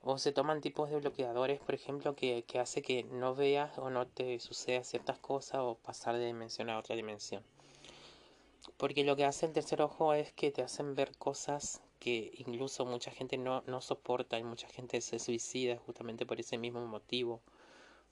O 0.03 0.17
se 0.17 0.31
toman 0.31 0.61
tipos 0.61 0.89
de 0.89 0.97
bloqueadores, 0.97 1.59
por 1.59 1.75
ejemplo, 1.75 2.15
que, 2.15 2.43
que 2.43 2.59
hace 2.59 2.81
que 2.81 3.03
no 3.03 3.35
veas 3.35 3.77
o 3.77 3.89
no 3.89 4.07
te 4.07 4.39
suceda 4.39 4.83
ciertas 4.83 5.19
cosas 5.19 5.61
o 5.61 5.75
pasar 5.75 6.17
de 6.17 6.25
dimensión 6.25 6.69
a 6.69 6.79
otra 6.79 6.95
dimensión. 6.95 7.43
Porque 8.77 9.03
lo 9.03 9.15
que 9.15 9.25
hace 9.25 9.45
el 9.45 9.53
tercer 9.53 9.81
ojo 9.81 10.13
es 10.13 10.33
que 10.33 10.51
te 10.51 10.63
hacen 10.63 10.95
ver 10.95 11.15
cosas 11.17 11.81
que 11.99 12.31
incluso 12.37 12.83
mucha 12.83 13.11
gente 13.11 13.37
no, 13.37 13.61
no 13.67 13.79
soporta 13.79 14.39
y 14.39 14.43
mucha 14.43 14.67
gente 14.67 15.01
se 15.01 15.19
suicida 15.19 15.77
justamente 15.85 16.25
por 16.25 16.39
ese 16.39 16.57
mismo 16.57 16.85
motivo. 16.87 17.41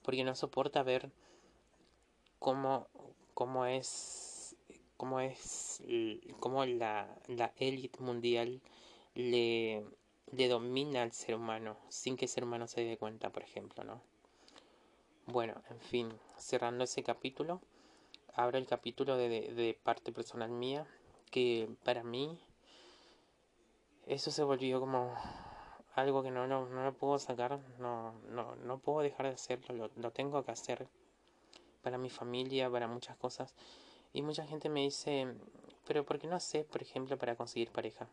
Porque 0.02 0.22
no 0.22 0.36
soporta 0.36 0.84
ver 0.84 1.10
cómo, 2.38 2.86
cómo 3.34 3.66
es 3.66 4.29
cómo 5.00 5.18
es 5.20 5.82
cómo 6.40 6.66
la, 6.66 7.08
élite 7.56 8.00
mundial 8.00 8.60
le 9.14 9.82
domina 10.26 11.00
al 11.00 11.12
ser 11.12 11.36
humano 11.36 11.78
sin 11.88 12.18
que 12.18 12.26
el 12.26 12.28
ser 12.28 12.44
humano 12.44 12.66
se 12.66 12.84
dé 12.84 12.98
cuenta, 12.98 13.30
por 13.30 13.42
ejemplo, 13.42 13.82
¿no? 13.82 14.02
Bueno, 15.24 15.54
en 15.70 15.80
fin, 15.80 16.12
cerrando 16.36 16.84
ese 16.84 17.02
capítulo, 17.02 17.62
abro 18.34 18.58
el 18.58 18.66
capítulo 18.66 19.16
de, 19.16 19.78
parte 19.82 20.12
personal 20.12 20.50
mía, 20.50 20.86
que 21.30 21.70
para 21.82 22.02
mí 22.02 22.38
eso 24.06 24.30
se 24.30 24.42
volvió 24.42 24.80
como 24.80 25.14
algo 25.94 26.22
que 26.22 26.30
no, 26.30 26.46
no, 26.46 26.66
no 26.66 26.84
lo 26.84 26.92
puedo 26.92 27.18
sacar, 27.18 27.58
no, 27.78 28.12
no, 28.28 28.54
no 28.56 28.78
puedo 28.80 29.00
dejar 29.00 29.28
de 29.28 29.32
hacerlo, 29.32 29.74
lo, 29.74 29.90
lo 29.96 30.10
tengo 30.10 30.44
que 30.44 30.50
hacer 30.50 30.88
para 31.80 31.96
mi 31.96 32.10
familia, 32.10 32.70
para 32.70 32.86
muchas 32.86 33.16
cosas. 33.16 33.54
Y 34.12 34.22
mucha 34.22 34.46
gente 34.46 34.68
me 34.68 34.82
dice, 34.82 35.26
pero 35.86 36.04
¿por 36.04 36.18
qué 36.18 36.26
no 36.26 36.36
haces, 36.36 36.64
por 36.64 36.82
ejemplo, 36.82 37.16
para 37.18 37.36
conseguir 37.36 37.70
pareja? 37.70 38.08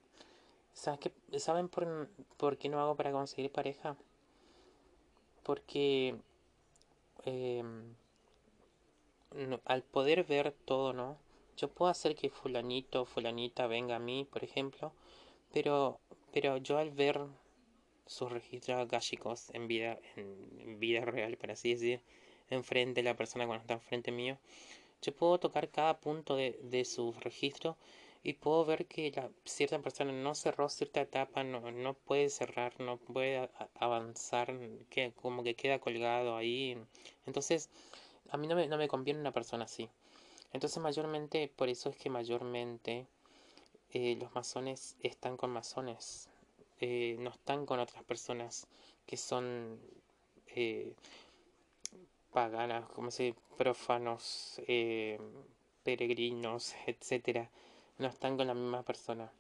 ¿Saben 0.73 1.69
por, 1.69 2.09
por, 2.37 2.57
qué 2.57 2.69
no 2.69 2.79
hago 2.79 2.95
para 2.95 3.11
conseguir 3.11 3.51
pareja? 3.51 3.97
Porque 5.43 6.15
em, 7.25 7.95
al 9.65 9.83
poder 9.83 10.23
ver 10.23 10.53
todo, 10.65 10.93
¿no? 10.93 11.17
Yo 11.57 11.69
puedo 11.69 11.89
hacer 11.89 12.15
que 12.15 12.29
fulanito 12.29 13.01
o 13.01 13.05
fulanita 13.05 13.65
venga 13.65 13.95
a 13.95 13.99
mí, 13.99 14.27
por 14.31 14.43
ejemplo, 14.43 14.93
pero, 15.51 15.99
pero 16.31 16.57
yo 16.57 16.77
al 16.77 16.91
ver 16.91 17.19
sus 18.05 18.31
registros 18.31 18.79
akáshicos 18.79 19.49
en 19.53 19.67
vida, 19.67 19.99
en 20.15 20.79
vida 20.79 21.01
real, 21.01 21.37
por 21.37 21.51
así 21.51 21.73
decir, 21.73 22.01
enfrente 22.49 23.01
de 23.01 23.09
la 23.09 23.15
persona 23.15 23.47
cuando 23.47 23.63
está 23.63 23.73
enfrente 23.73 24.11
mío, 24.11 24.37
yo 25.01 25.15
puedo 25.15 25.39
tocar 25.39 25.69
cada 25.69 25.99
punto 25.99 26.35
de, 26.35 26.59
de 26.63 26.85
su 26.85 27.13
registro 27.13 27.77
y 28.23 28.33
puedo 28.33 28.65
ver 28.65 28.87
que 28.87 29.11
la, 29.15 29.29
cierta 29.45 29.79
persona 29.79 30.11
no 30.11 30.35
cerró 30.35 30.67
cierta 30.69 31.01
etapa, 31.01 31.43
no, 31.43 31.71
no 31.71 31.93
puede 31.93 32.29
cerrar, 32.29 32.77
no 32.79 32.97
puede 32.97 33.49
avanzar, 33.79 34.53
que 34.89 35.13
como 35.13 35.43
que 35.43 35.55
queda 35.55 35.79
colgado 35.79 36.35
ahí. 36.35 36.77
Entonces, 37.25 37.69
a 38.29 38.37
mí 38.37 38.47
no 38.47 38.55
me, 38.55 38.67
no 38.67 38.77
me 38.77 38.89
conviene 38.89 39.21
una 39.21 39.31
persona 39.31 39.65
así. 39.65 39.89
Entonces, 40.51 40.81
mayormente, 40.83 41.51
por 41.55 41.69
eso 41.69 41.89
es 41.89 41.95
que 41.95 42.09
mayormente 42.09 43.07
eh, 43.91 44.17
los 44.19 44.33
masones 44.35 44.97
están 45.01 45.37
con 45.37 45.51
masones, 45.51 46.29
eh, 46.81 47.15
no 47.19 47.29
están 47.29 47.65
con 47.65 47.79
otras 47.79 48.03
personas 48.03 48.67
que 49.05 49.15
son 49.15 49.79
eh, 50.47 50.93
paganas, 52.33 52.85
como 52.89 53.11
se 53.11 53.35
profanos, 53.57 54.61
peregrinos, 55.83 56.75
etcétera 56.85 57.49
no 57.99 58.07
están 58.07 58.37
con 58.37 58.47
la 58.47 58.53
misma 58.53 58.83
persona. 58.83 59.31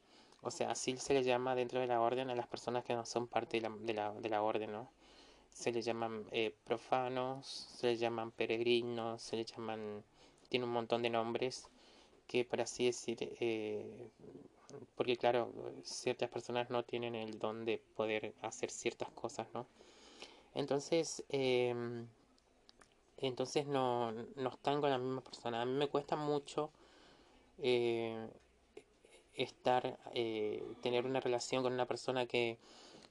O 0.41 0.51
sea, 0.51 0.71
así 0.71 0.97
se 0.97 1.13
le 1.13 1.23
llama 1.23 1.55
dentro 1.55 1.79
de 1.79 1.87
la 1.87 2.01
orden 2.01 2.29
a 2.29 2.35
las 2.35 2.47
personas 2.47 2.83
que 2.83 2.93
no 2.93 3.05
son 3.05 3.27
parte 3.27 3.57
de 3.57 3.69
la, 3.69 3.75
de 3.75 3.93
la, 3.93 4.13
de 4.13 4.29
la 4.29 4.41
orden, 4.41 4.71
¿no? 4.71 4.89
Se 5.51 5.71
le 5.71 5.81
llaman 5.81 6.25
eh, 6.31 6.53
profanos, 6.63 7.47
se 7.47 7.87
le 7.87 7.97
llaman 7.97 8.31
peregrinos, 8.31 9.21
se 9.21 9.35
le 9.37 9.45
llaman... 9.45 10.03
Tiene 10.49 10.65
un 10.65 10.71
montón 10.71 11.01
de 11.01 11.09
nombres 11.09 11.67
que, 12.27 12.45
por 12.45 12.61
así 12.61 12.85
decir, 12.85 13.17
eh, 13.41 14.09
porque 14.95 15.17
claro, 15.17 15.51
ciertas 15.83 16.29
personas 16.29 16.69
no 16.69 16.83
tienen 16.83 17.15
el 17.15 17.39
don 17.39 17.65
de 17.65 17.79
poder 17.95 18.33
hacer 18.41 18.69
ciertas 18.71 19.09
cosas, 19.11 19.47
¿no? 19.53 19.67
Entonces, 20.53 21.23
eh, 21.29 21.75
entonces 23.17 23.65
no, 23.67 24.11
no 24.11 24.49
están 24.49 24.81
con 24.81 24.89
la 24.89 24.97
misma 24.97 25.21
persona. 25.21 25.61
A 25.61 25.65
mí 25.65 25.73
me 25.73 25.87
cuesta 25.87 26.15
mucho 26.15 26.71
eh, 27.59 28.27
estar, 29.33 29.97
eh, 30.13 30.63
tener 30.81 31.05
una 31.05 31.19
relación 31.19 31.63
con 31.63 31.73
una 31.73 31.85
persona 31.85 32.25
que, 32.25 32.57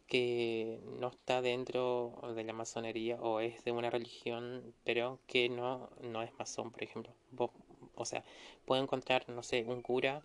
que 0.06 0.80
no 1.00 1.08
está 1.08 1.42
dentro 1.42 2.12
de 2.34 2.44
la 2.44 2.52
masonería 2.52 3.16
o 3.20 3.40
es 3.40 3.64
de 3.64 3.72
una 3.72 3.90
religión, 3.90 4.74
pero 4.84 5.18
que 5.26 5.48
no, 5.48 5.90
no 6.02 6.22
es 6.22 6.32
masón, 6.38 6.70
por 6.70 6.82
ejemplo. 6.82 7.12
o 7.94 8.04
sea, 8.04 8.24
puedo 8.66 8.82
encontrar, 8.82 9.28
no 9.28 9.42
sé, 9.42 9.64
un 9.66 9.82
cura, 9.82 10.22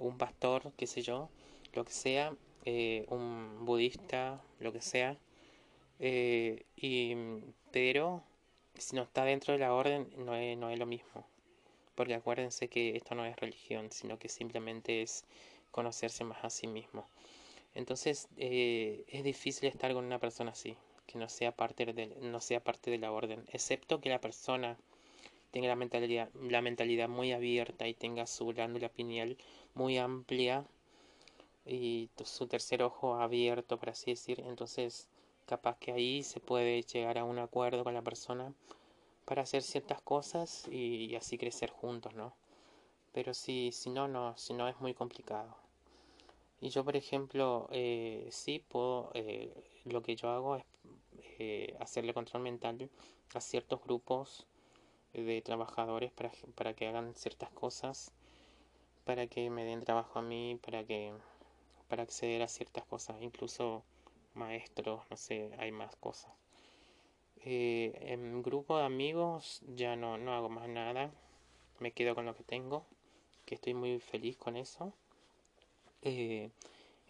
un 0.00 0.18
pastor, 0.18 0.72
qué 0.76 0.86
sé 0.86 1.02
yo, 1.02 1.30
lo 1.72 1.84
que 1.84 1.92
sea, 1.92 2.34
eh, 2.64 3.06
un 3.08 3.64
budista, 3.64 4.42
lo 4.60 4.72
que 4.72 4.80
sea, 4.80 5.18
eh, 5.98 6.64
y, 6.76 7.14
pero 7.72 8.22
si 8.78 8.96
no 8.96 9.02
está 9.02 9.24
dentro 9.24 9.52
de 9.52 9.60
la 9.60 9.74
orden, 9.74 10.08
no 10.16 10.34
es, 10.34 10.56
no 10.56 10.70
es 10.70 10.78
lo 10.78 10.86
mismo. 10.86 11.24
Porque 11.94 12.14
acuérdense 12.14 12.68
que 12.68 12.96
esto 12.96 13.14
no 13.14 13.24
es 13.24 13.36
religión, 13.36 13.90
sino 13.92 14.18
que 14.18 14.28
simplemente 14.28 15.02
es 15.02 15.24
conocerse 15.70 16.24
más 16.24 16.44
a 16.44 16.50
sí 16.50 16.66
mismo. 16.66 17.06
Entonces 17.74 18.28
eh, 18.36 19.04
es 19.08 19.24
difícil 19.24 19.68
estar 19.68 19.92
con 19.92 20.04
una 20.04 20.18
persona 20.18 20.52
así, 20.52 20.76
que 21.06 21.18
no 21.18 21.28
sea, 21.28 21.52
parte 21.52 21.86
de, 21.86 22.06
no 22.20 22.40
sea 22.40 22.60
parte 22.62 22.90
de 22.90 22.98
la 22.98 23.12
orden, 23.12 23.44
excepto 23.52 24.00
que 24.00 24.08
la 24.10 24.20
persona 24.20 24.76
tenga 25.50 25.68
la 25.68 25.76
mentalidad, 25.76 26.30
la 26.34 26.62
mentalidad 26.62 27.08
muy 27.08 27.32
abierta 27.32 27.86
y 27.88 27.94
tenga 27.94 28.26
su 28.26 28.46
glándula 28.46 28.88
pineal 28.88 29.36
muy 29.74 29.98
amplia 29.98 30.64
y 31.66 32.08
su 32.24 32.46
tercer 32.46 32.82
ojo 32.82 33.14
abierto, 33.16 33.78
por 33.78 33.90
así 33.90 34.12
decir. 34.12 34.40
Entonces, 34.46 35.08
capaz 35.46 35.78
que 35.78 35.92
ahí 35.92 36.22
se 36.22 36.40
puede 36.40 36.82
llegar 36.82 37.18
a 37.18 37.24
un 37.24 37.38
acuerdo 37.38 37.84
con 37.84 37.94
la 37.94 38.02
persona 38.02 38.52
para 39.24 39.42
hacer 39.42 39.62
ciertas 39.62 40.00
cosas 40.02 40.68
y, 40.70 41.14
así 41.16 41.38
crecer 41.38 41.70
juntos, 41.70 42.14
¿no? 42.14 42.34
Pero 43.12 43.34
si, 43.34 43.72
si 43.72 43.90
no, 43.90 44.08
no, 44.08 44.36
si 44.36 44.54
no 44.54 44.68
es 44.68 44.80
muy 44.80 44.94
complicado. 44.94 45.56
Y 46.60 46.70
yo, 46.70 46.84
por 46.84 46.96
ejemplo, 46.96 47.68
eh, 47.70 48.28
sí 48.30 48.64
puedo, 48.68 49.10
eh, 49.14 49.52
lo 49.84 50.02
que 50.02 50.16
yo 50.16 50.30
hago 50.30 50.56
es 50.56 50.64
eh, 51.38 51.76
hacerle 51.80 52.14
control 52.14 52.42
mental 52.42 52.90
a 53.34 53.40
ciertos 53.40 53.82
grupos 53.82 54.46
de 55.12 55.42
trabajadores 55.42 56.10
para, 56.12 56.32
para 56.54 56.74
que 56.74 56.88
hagan 56.88 57.14
ciertas 57.14 57.50
cosas, 57.50 58.12
para 59.04 59.26
que 59.26 59.50
me 59.50 59.64
den 59.64 59.80
trabajo 59.80 60.18
a 60.18 60.22
mí, 60.22 60.58
para 60.62 60.84
que 60.84 61.12
para 61.88 62.02
acceder 62.02 62.42
a 62.42 62.48
ciertas 62.48 62.84
cosas, 62.86 63.16
incluso 63.20 63.84
maestros, 64.34 65.02
no 65.10 65.16
sé, 65.16 65.52
hay 65.58 65.72
más 65.72 65.96
cosas. 65.96 66.32
Eh, 67.46 67.92
en 68.00 68.42
grupo 68.42 68.78
de 68.78 68.84
amigos 68.84 69.60
ya 69.66 69.96
no, 69.96 70.16
no 70.16 70.32
hago 70.34 70.48
más 70.48 70.68
nada. 70.68 71.10
Me 71.78 71.92
quedo 71.92 72.14
con 72.14 72.24
lo 72.24 72.34
que 72.34 72.42
tengo. 72.42 72.86
Que 73.44 73.54
estoy 73.56 73.74
muy 73.74 74.00
feliz 74.00 74.36
con 74.38 74.56
eso. 74.56 74.94
Eh, 76.02 76.50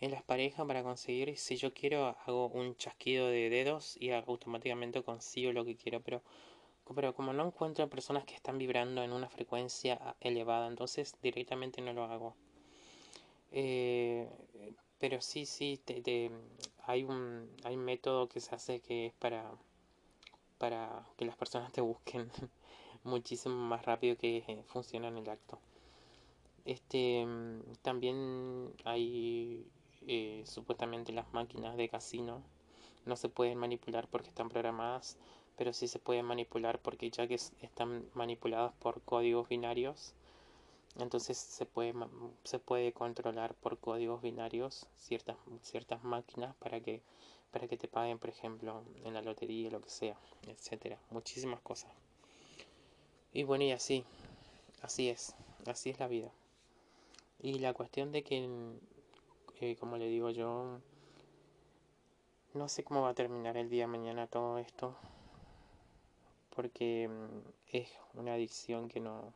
en 0.01 0.11
las 0.11 0.23
parejas 0.25 0.67
para 0.67 0.83
conseguir, 0.83 1.37
si 1.39 1.57
yo 1.57 1.73
quiero, 1.73 2.17
hago 2.27 2.49
un 2.49 2.77
chasquido 2.77 3.29
de 3.29 3.49
dedos 3.49 3.97
y 4.01 4.11
automáticamente 4.11 5.03
consigo 5.03 5.53
lo 5.53 5.65
que 5.65 5.77
quiero. 5.77 6.01
Pero, 6.01 6.23
pero 6.95 7.15
como 7.15 7.33
no 7.33 7.47
encuentro 7.47 7.89
personas 7.89 8.25
que 8.25 8.35
están 8.35 8.59
vibrando 8.59 9.03
en 9.05 9.13
una 9.13 9.29
frecuencia 9.29 10.17
elevada, 10.21 10.67
entonces 10.67 11.15
directamente 11.23 11.81
no 11.81 11.93
lo 11.93 12.05
hago. 12.05 12.35
Eh, 13.53 14.29
pero 14.99 15.21
sí, 15.21 15.47
sí, 15.47 15.81
hay 16.87 17.05
un 17.05 17.51
hay 17.65 17.77
un 17.77 17.85
método 17.85 18.29
que 18.29 18.41
se 18.41 18.55
hace 18.55 18.81
que 18.81 19.07
es 19.07 19.13
para 19.15 19.51
para 20.59 21.07
que 21.17 21.25
las 21.25 21.37
personas 21.37 21.73
te 21.73 21.81
busquen 21.81 22.31
muchísimo 23.05 23.57
más 23.57 23.85
rápido 23.85 24.17
que 24.17 24.63
funciona 24.67 25.09
en 25.09 25.19
el 25.19 25.29
acto. 25.29 25.59
Este 26.65 27.27
también 27.83 28.73
hay 28.85 29.67
eh, 30.07 30.43
supuestamente 30.47 31.13
las 31.13 31.33
máquinas 31.33 31.77
de 31.77 31.89
casino 31.89 32.43
no 33.05 33.17
se 33.17 33.29
pueden 33.29 33.59
manipular 33.59 34.09
porque 34.09 34.31
están 34.31 34.49
programadas 34.49 35.19
pero 35.57 35.73
sí 35.73 35.89
se 35.89 35.99
puede 35.99 36.23
manipular 36.23 36.79
porque 36.81 37.11
ya 37.11 37.27
que 37.27 37.35
están 37.35 38.05
manipulados 38.15 38.73
por 38.75 39.01
códigos 39.03 39.49
binarios, 39.49 40.15
entonces 40.99 41.37
se 41.37 41.67
puede, 41.67 41.93
se 42.45 42.59
puede 42.59 42.93
controlar 42.93 43.55
por 43.55 43.79
códigos 43.79 44.23
binarios 44.23 44.87
ciertas, 44.97 45.37
ciertas 45.63 46.05
máquinas 46.05 46.55
para 46.57 46.81
que, 46.81 47.03
para 47.51 47.67
que 47.67 47.77
te 47.77 47.89
paguen, 47.89 48.19
por 48.19 48.31
ejemplo, 48.31 48.85
en 49.05 49.15
la 49.15 49.23
lotería, 49.23 49.71
lo 49.71 49.81
que 49.81 49.91
sea, 49.91 50.17
etcétera. 50.47 50.99
Muchísimas 51.11 51.61
cosas. 51.61 51.91
Y 53.33 53.43
bueno, 53.43 53.65
y 53.65 53.73
así, 53.73 54.05
así 54.83 55.09
es, 55.09 55.35
así 55.67 55.91
es 55.91 55.99
la 55.99 56.07
vida. 56.07 56.31
Y 57.41 57.59
la 57.59 57.75
cuestión 57.75 58.13
de 58.13 58.23
que, 58.23 58.49
eh, 59.61 59.77
como 59.77 59.97
le 59.97 60.07
digo 60.07 60.31
yo, 60.31 60.79
no 62.55 62.69
sé 62.69 62.85
cómo 62.85 63.03
va 63.03 63.11
a 63.11 63.15
terminar 63.15 63.57
el 63.57 63.69
día 63.69 63.89
mañana 63.89 64.29
todo 64.29 64.59
esto, 64.59 64.97
porque 66.55 67.09
mm, 67.09 67.77
es 67.77 67.91
una 68.15 68.35
adicción 68.35 68.89
que 68.89 69.01
no, 69.01 69.33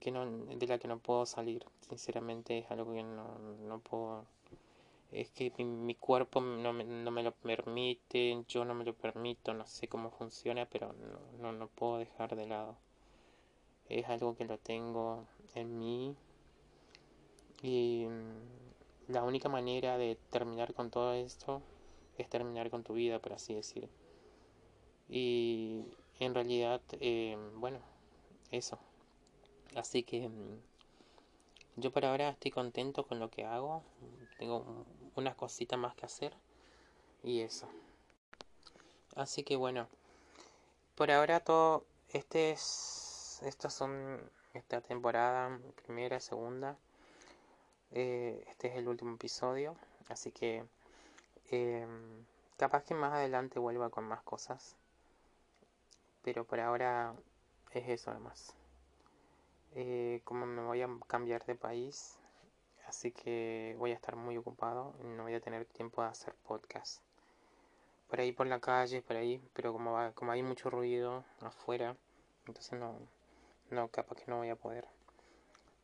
que 0.00 0.10
no, 0.10 0.26
de 0.26 0.66
la 0.66 0.78
que 0.78 0.88
no 0.88 0.98
puedo 0.98 1.26
salir. 1.26 1.64
Sinceramente 1.88 2.58
es 2.58 2.70
algo 2.70 2.92
que 2.92 3.02
no, 3.02 3.38
no 3.38 3.78
puedo. 3.80 4.26
Es 5.12 5.30
que 5.30 5.52
mi, 5.64 5.94
cuerpo 5.94 6.40
no 6.40 6.72
me, 6.72 6.84
no 6.84 7.10
me, 7.10 7.22
lo 7.22 7.32
permite, 7.32 8.44
yo 8.48 8.64
no 8.64 8.74
me 8.74 8.84
lo 8.84 8.94
permito, 8.94 9.54
no 9.54 9.66
sé 9.66 9.88
cómo 9.88 10.10
funciona, 10.10 10.66
pero 10.66 10.92
no, 10.92 11.18
no, 11.40 11.52
no 11.52 11.68
puedo 11.68 11.98
dejar 11.98 12.36
de 12.36 12.46
lado. 12.46 12.76
Es 13.88 14.06
algo 14.08 14.36
que 14.36 14.44
lo 14.44 14.58
tengo 14.58 15.26
en 15.54 15.78
mí 15.78 16.14
y 17.62 18.06
mm, 18.06 19.12
la 19.12 19.24
única 19.24 19.48
manera 19.48 19.98
de 19.98 20.16
terminar 20.30 20.74
con 20.74 20.90
todo 20.90 21.14
esto 21.14 21.62
es 22.18 22.28
terminar 22.28 22.70
con 22.70 22.84
tu 22.84 22.94
vida, 22.94 23.18
por 23.18 23.32
así 23.32 23.54
decir. 23.54 23.88
Y 25.08 25.84
en 26.20 26.34
realidad, 26.34 26.80
eh, 27.00 27.36
bueno, 27.54 27.78
eso. 28.50 28.78
Así 29.78 30.02
que 30.02 30.28
mm, 30.28 30.60
yo 31.76 31.92
por 31.92 32.04
ahora 32.04 32.30
estoy 32.30 32.50
contento 32.50 33.06
con 33.06 33.20
lo 33.20 33.30
que 33.30 33.44
hago. 33.44 33.84
Tengo 34.38 34.84
unas 35.14 35.36
cositas 35.36 35.78
más 35.78 35.94
que 35.94 36.06
hacer. 36.06 36.34
Y 37.22 37.42
eso. 37.42 37.68
Así 39.14 39.44
que 39.44 39.54
bueno. 39.54 39.88
Por 40.96 41.12
ahora 41.12 41.38
todo. 41.40 41.84
Este 42.08 42.50
es. 42.50 43.40
Estas 43.44 43.72
son. 43.72 44.20
Esta 44.52 44.80
temporada. 44.80 45.60
Primera, 45.84 46.18
segunda. 46.18 46.76
Eh, 47.92 48.44
este 48.48 48.68
es 48.68 48.76
el 48.76 48.88
último 48.88 49.14
episodio. 49.14 49.76
Así 50.08 50.32
que. 50.32 50.64
Em, 51.50 52.24
capaz 52.56 52.82
que 52.82 52.94
más 52.94 53.12
adelante 53.12 53.60
vuelva 53.60 53.90
con 53.90 54.04
más 54.04 54.22
cosas. 54.22 54.74
Pero 56.24 56.44
por 56.44 56.58
ahora 56.58 57.14
es 57.72 57.88
eso 57.88 58.10
además. 58.10 58.57
Eh, 59.74 60.20
como 60.24 60.46
me 60.46 60.62
voy 60.62 60.82
a 60.82 60.88
cambiar 61.06 61.44
de 61.44 61.54
país, 61.54 62.18
así 62.86 63.12
que 63.12 63.76
voy 63.78 63.92
a 63.92 63.94
estar 63.94 64.16
muy 64.16 64.36
ocupado 64.36 64.94
y 65.00 65.06
no 65.06 65.24
voy 65.24 65.34
a 65.34 65.40
tener 65.40 65.66
tiempo 65.66 66.02
de 66.02 66.08
hacer 66.08 66.34
podcast. 66.46 67.02
Por 68.08 68.20
ahí 68.20 68.32
por 68.32 68.46
la 68.46 68.60
calle, 68.60 69.02
por 69.02 69.16
ahí, 69.16 69.42
pero 69.52 69.72
como, 69.72 69.92
va, 69.92 70.12
como 70.12 70.32
hay 70.32 70.42
mucho 70.42 70.70
ruido 70.70 71.24
afuera, 71.40 71.96
entonces 72.46 72.78
no, 72.78 72.96
no, 73.70 73.88
capaz 73.88 74.16
que 74.16 74.30
no 74.30 74.38
voy 74.38 74.48
a 74.48 74.56
poder. 74.56 74.88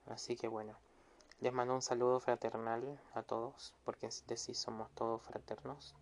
Así 0.07 0.37
que 0.37 0.49
bueno, 0.49 0.75
les 1.41 1.53
mando 1.53 1.75
un 1.75 1.83
saludo 1.83 2.21
fraternal 2.21 2.99
a 3.13 3.23
todos, 3.23 3.75
porque 3.85 4.09
de 4.27 4.37
sí 4.37 4.55
somos 4.55 4.91
todos 4.95 5.23
fraternos, 5.23 5.95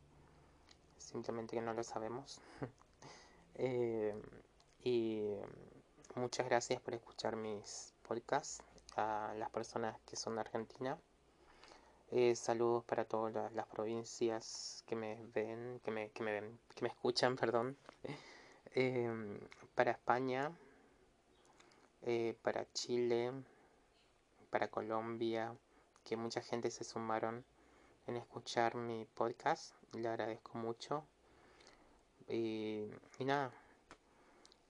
simplemente 0.98 1.56
que 1.56 1.62
no 1.62 1.74
lo 1.74 1.82
sabemos. 1.82 2.40
eh, 3.56 4.14
y 4.84 5.34
muchas 6.16 6.46
gracias 6.46 6.80
por 6.80 6.94
escuchar 6.94 7.36
mis 7.36 7.94
podcasts 8.06 8.62
a 8.96 9.34
las 9.38 9.50
personas 9.50 9.98
que 10.06 10.16
son 10.16 10.34
de 10.34 10.40
Argentina. 10.40 10.98
Eh, 12.10 12.36
saludos 12.36 12.84
para 12.84 13.04
todas 13.04 13.52
las, 13.52 13.66
provincias 13.66 14.84
que 14.86 14.94
me 14.94 15.18
ven, 15.34 15.80
que 15.82 15.90
me, 15.90 16.10
que 16.10 16.22
me 16.22 16.32
ven, 16.32 16.58
que 16.74 16.82
me 16.82 16.88
escuchan, 16.88 17.36
perdón. 17.42 17.76
Em, 18.74 19.38
para 19.74 19.92
España, 19.92 20.50
eh, 22.02 22.36
para 22.42 22.70
Chile, 22.72 23.32
para 24.50 24.68
Colombia, 24.68 25.56
que 26.04 26.16
mucha 26.16 26.42
gente 26.42 26.70
se 26.70 26.84
sumaron 26.84 27.44
en 28.06 28.16
escuchar 28.16 28.74
mi 28.74 29.06
podcast. 29.06 29.74
Le 29.92 30.08
agradezco 30.08 30.58
mucho. 30.58 31.04
Y, 32.28 32.90
nada. 33.20 33.52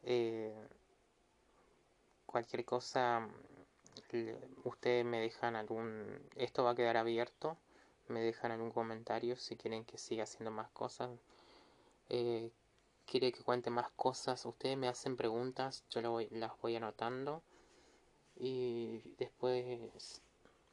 Eh, 0.04 0.54
cualquier 2.32 2.64
cosa, 2.64 3.28
ustedes 4.64 5.04
me 5.04 5.20
dejan 5.20 5.54
algún... 5.54 6.20
Esto 6.36 6.64
va 6.64 6.70
a 6.70 6.74
quedar 6.74 6.96
abierto. 6.96 7.56
Me 8.08 8.20
dejan 8.20 8.50
algún 8.50 8.72
comentario 8.72 9.36
si 9.36 9.56
quieren 9.56 9.84
que 9.84 9.98
siga 9.98 10.24
haciendo 10.24 10.50
más 10.50 10.70
cosas. 10.70 11.10
Eh, 12.08 12.50
quiere 13.06 13.30
que 13.32 13.42
cuente 13.42 13.70
más 13.70 13.90
cosas. 13.92 14.44
Ustedes 14.44 14.76
me 14.76 14.88
hacen 14.88 15.16
preguntas, 15.16 15.84
yo 15.90 16.00
las 16.30 16.52
voy 16.60 16.76
anotando. 16.76 17.42
Y 18.36 19.02
después 19.18 20.22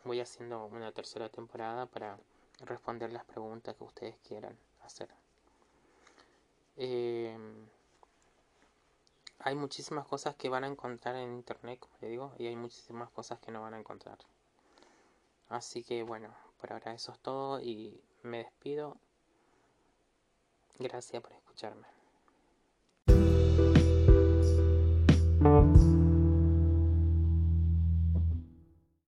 voy 0.06 0.22
haciendo 0.22 0.66
una 0.66 0.92
tercera 0.92 1.30
temporada 1.30 1.86
para 1.86 2.18
responder 2.62 3.12
las 3.12 3.26
preguntas 3.26 3.76
que 3.76 3.84
ustedes 3.84 4.16
quieran 4.28 4.58
hacer. 4.82 5.10
Eh, 6.78 7.38
hay 9.40 9.56
muchísimas 9.56 10.06
cosas 10.06 10.36
que 10.36 10.50
van 10.50 10.64
a 10.64 10.68
encontrar 10.68 11.16
en 11.16 11.34
internet, 11.34 11.80
como 11.80 11.96
le 12.02 12.10
digo, 12.10 12.34
y 12.38 12.48
hay 12.48 12.56
muchísimas 12.56 13.10
cosas 13.10 13.40
que 13.40 13.52
no 13.52 13.62
van 13.62 13.74
a 13.74 13.80
encontrar. 13.80 14.18
Así 15.48 15.84
que 15.84 16.04
bueno, 16.04 16.34
por 16.60 16.74
ahora 16.74 16.94
eso 16.94 17.12
es 17.12 17.20
todo 17.20 17.62
y 17.62 18.02
me 18.22 18.40
despido. 18.40 18.98
Gracias 20.78 21.22
por 21.22 21.32
escucharme. 21.34 21.99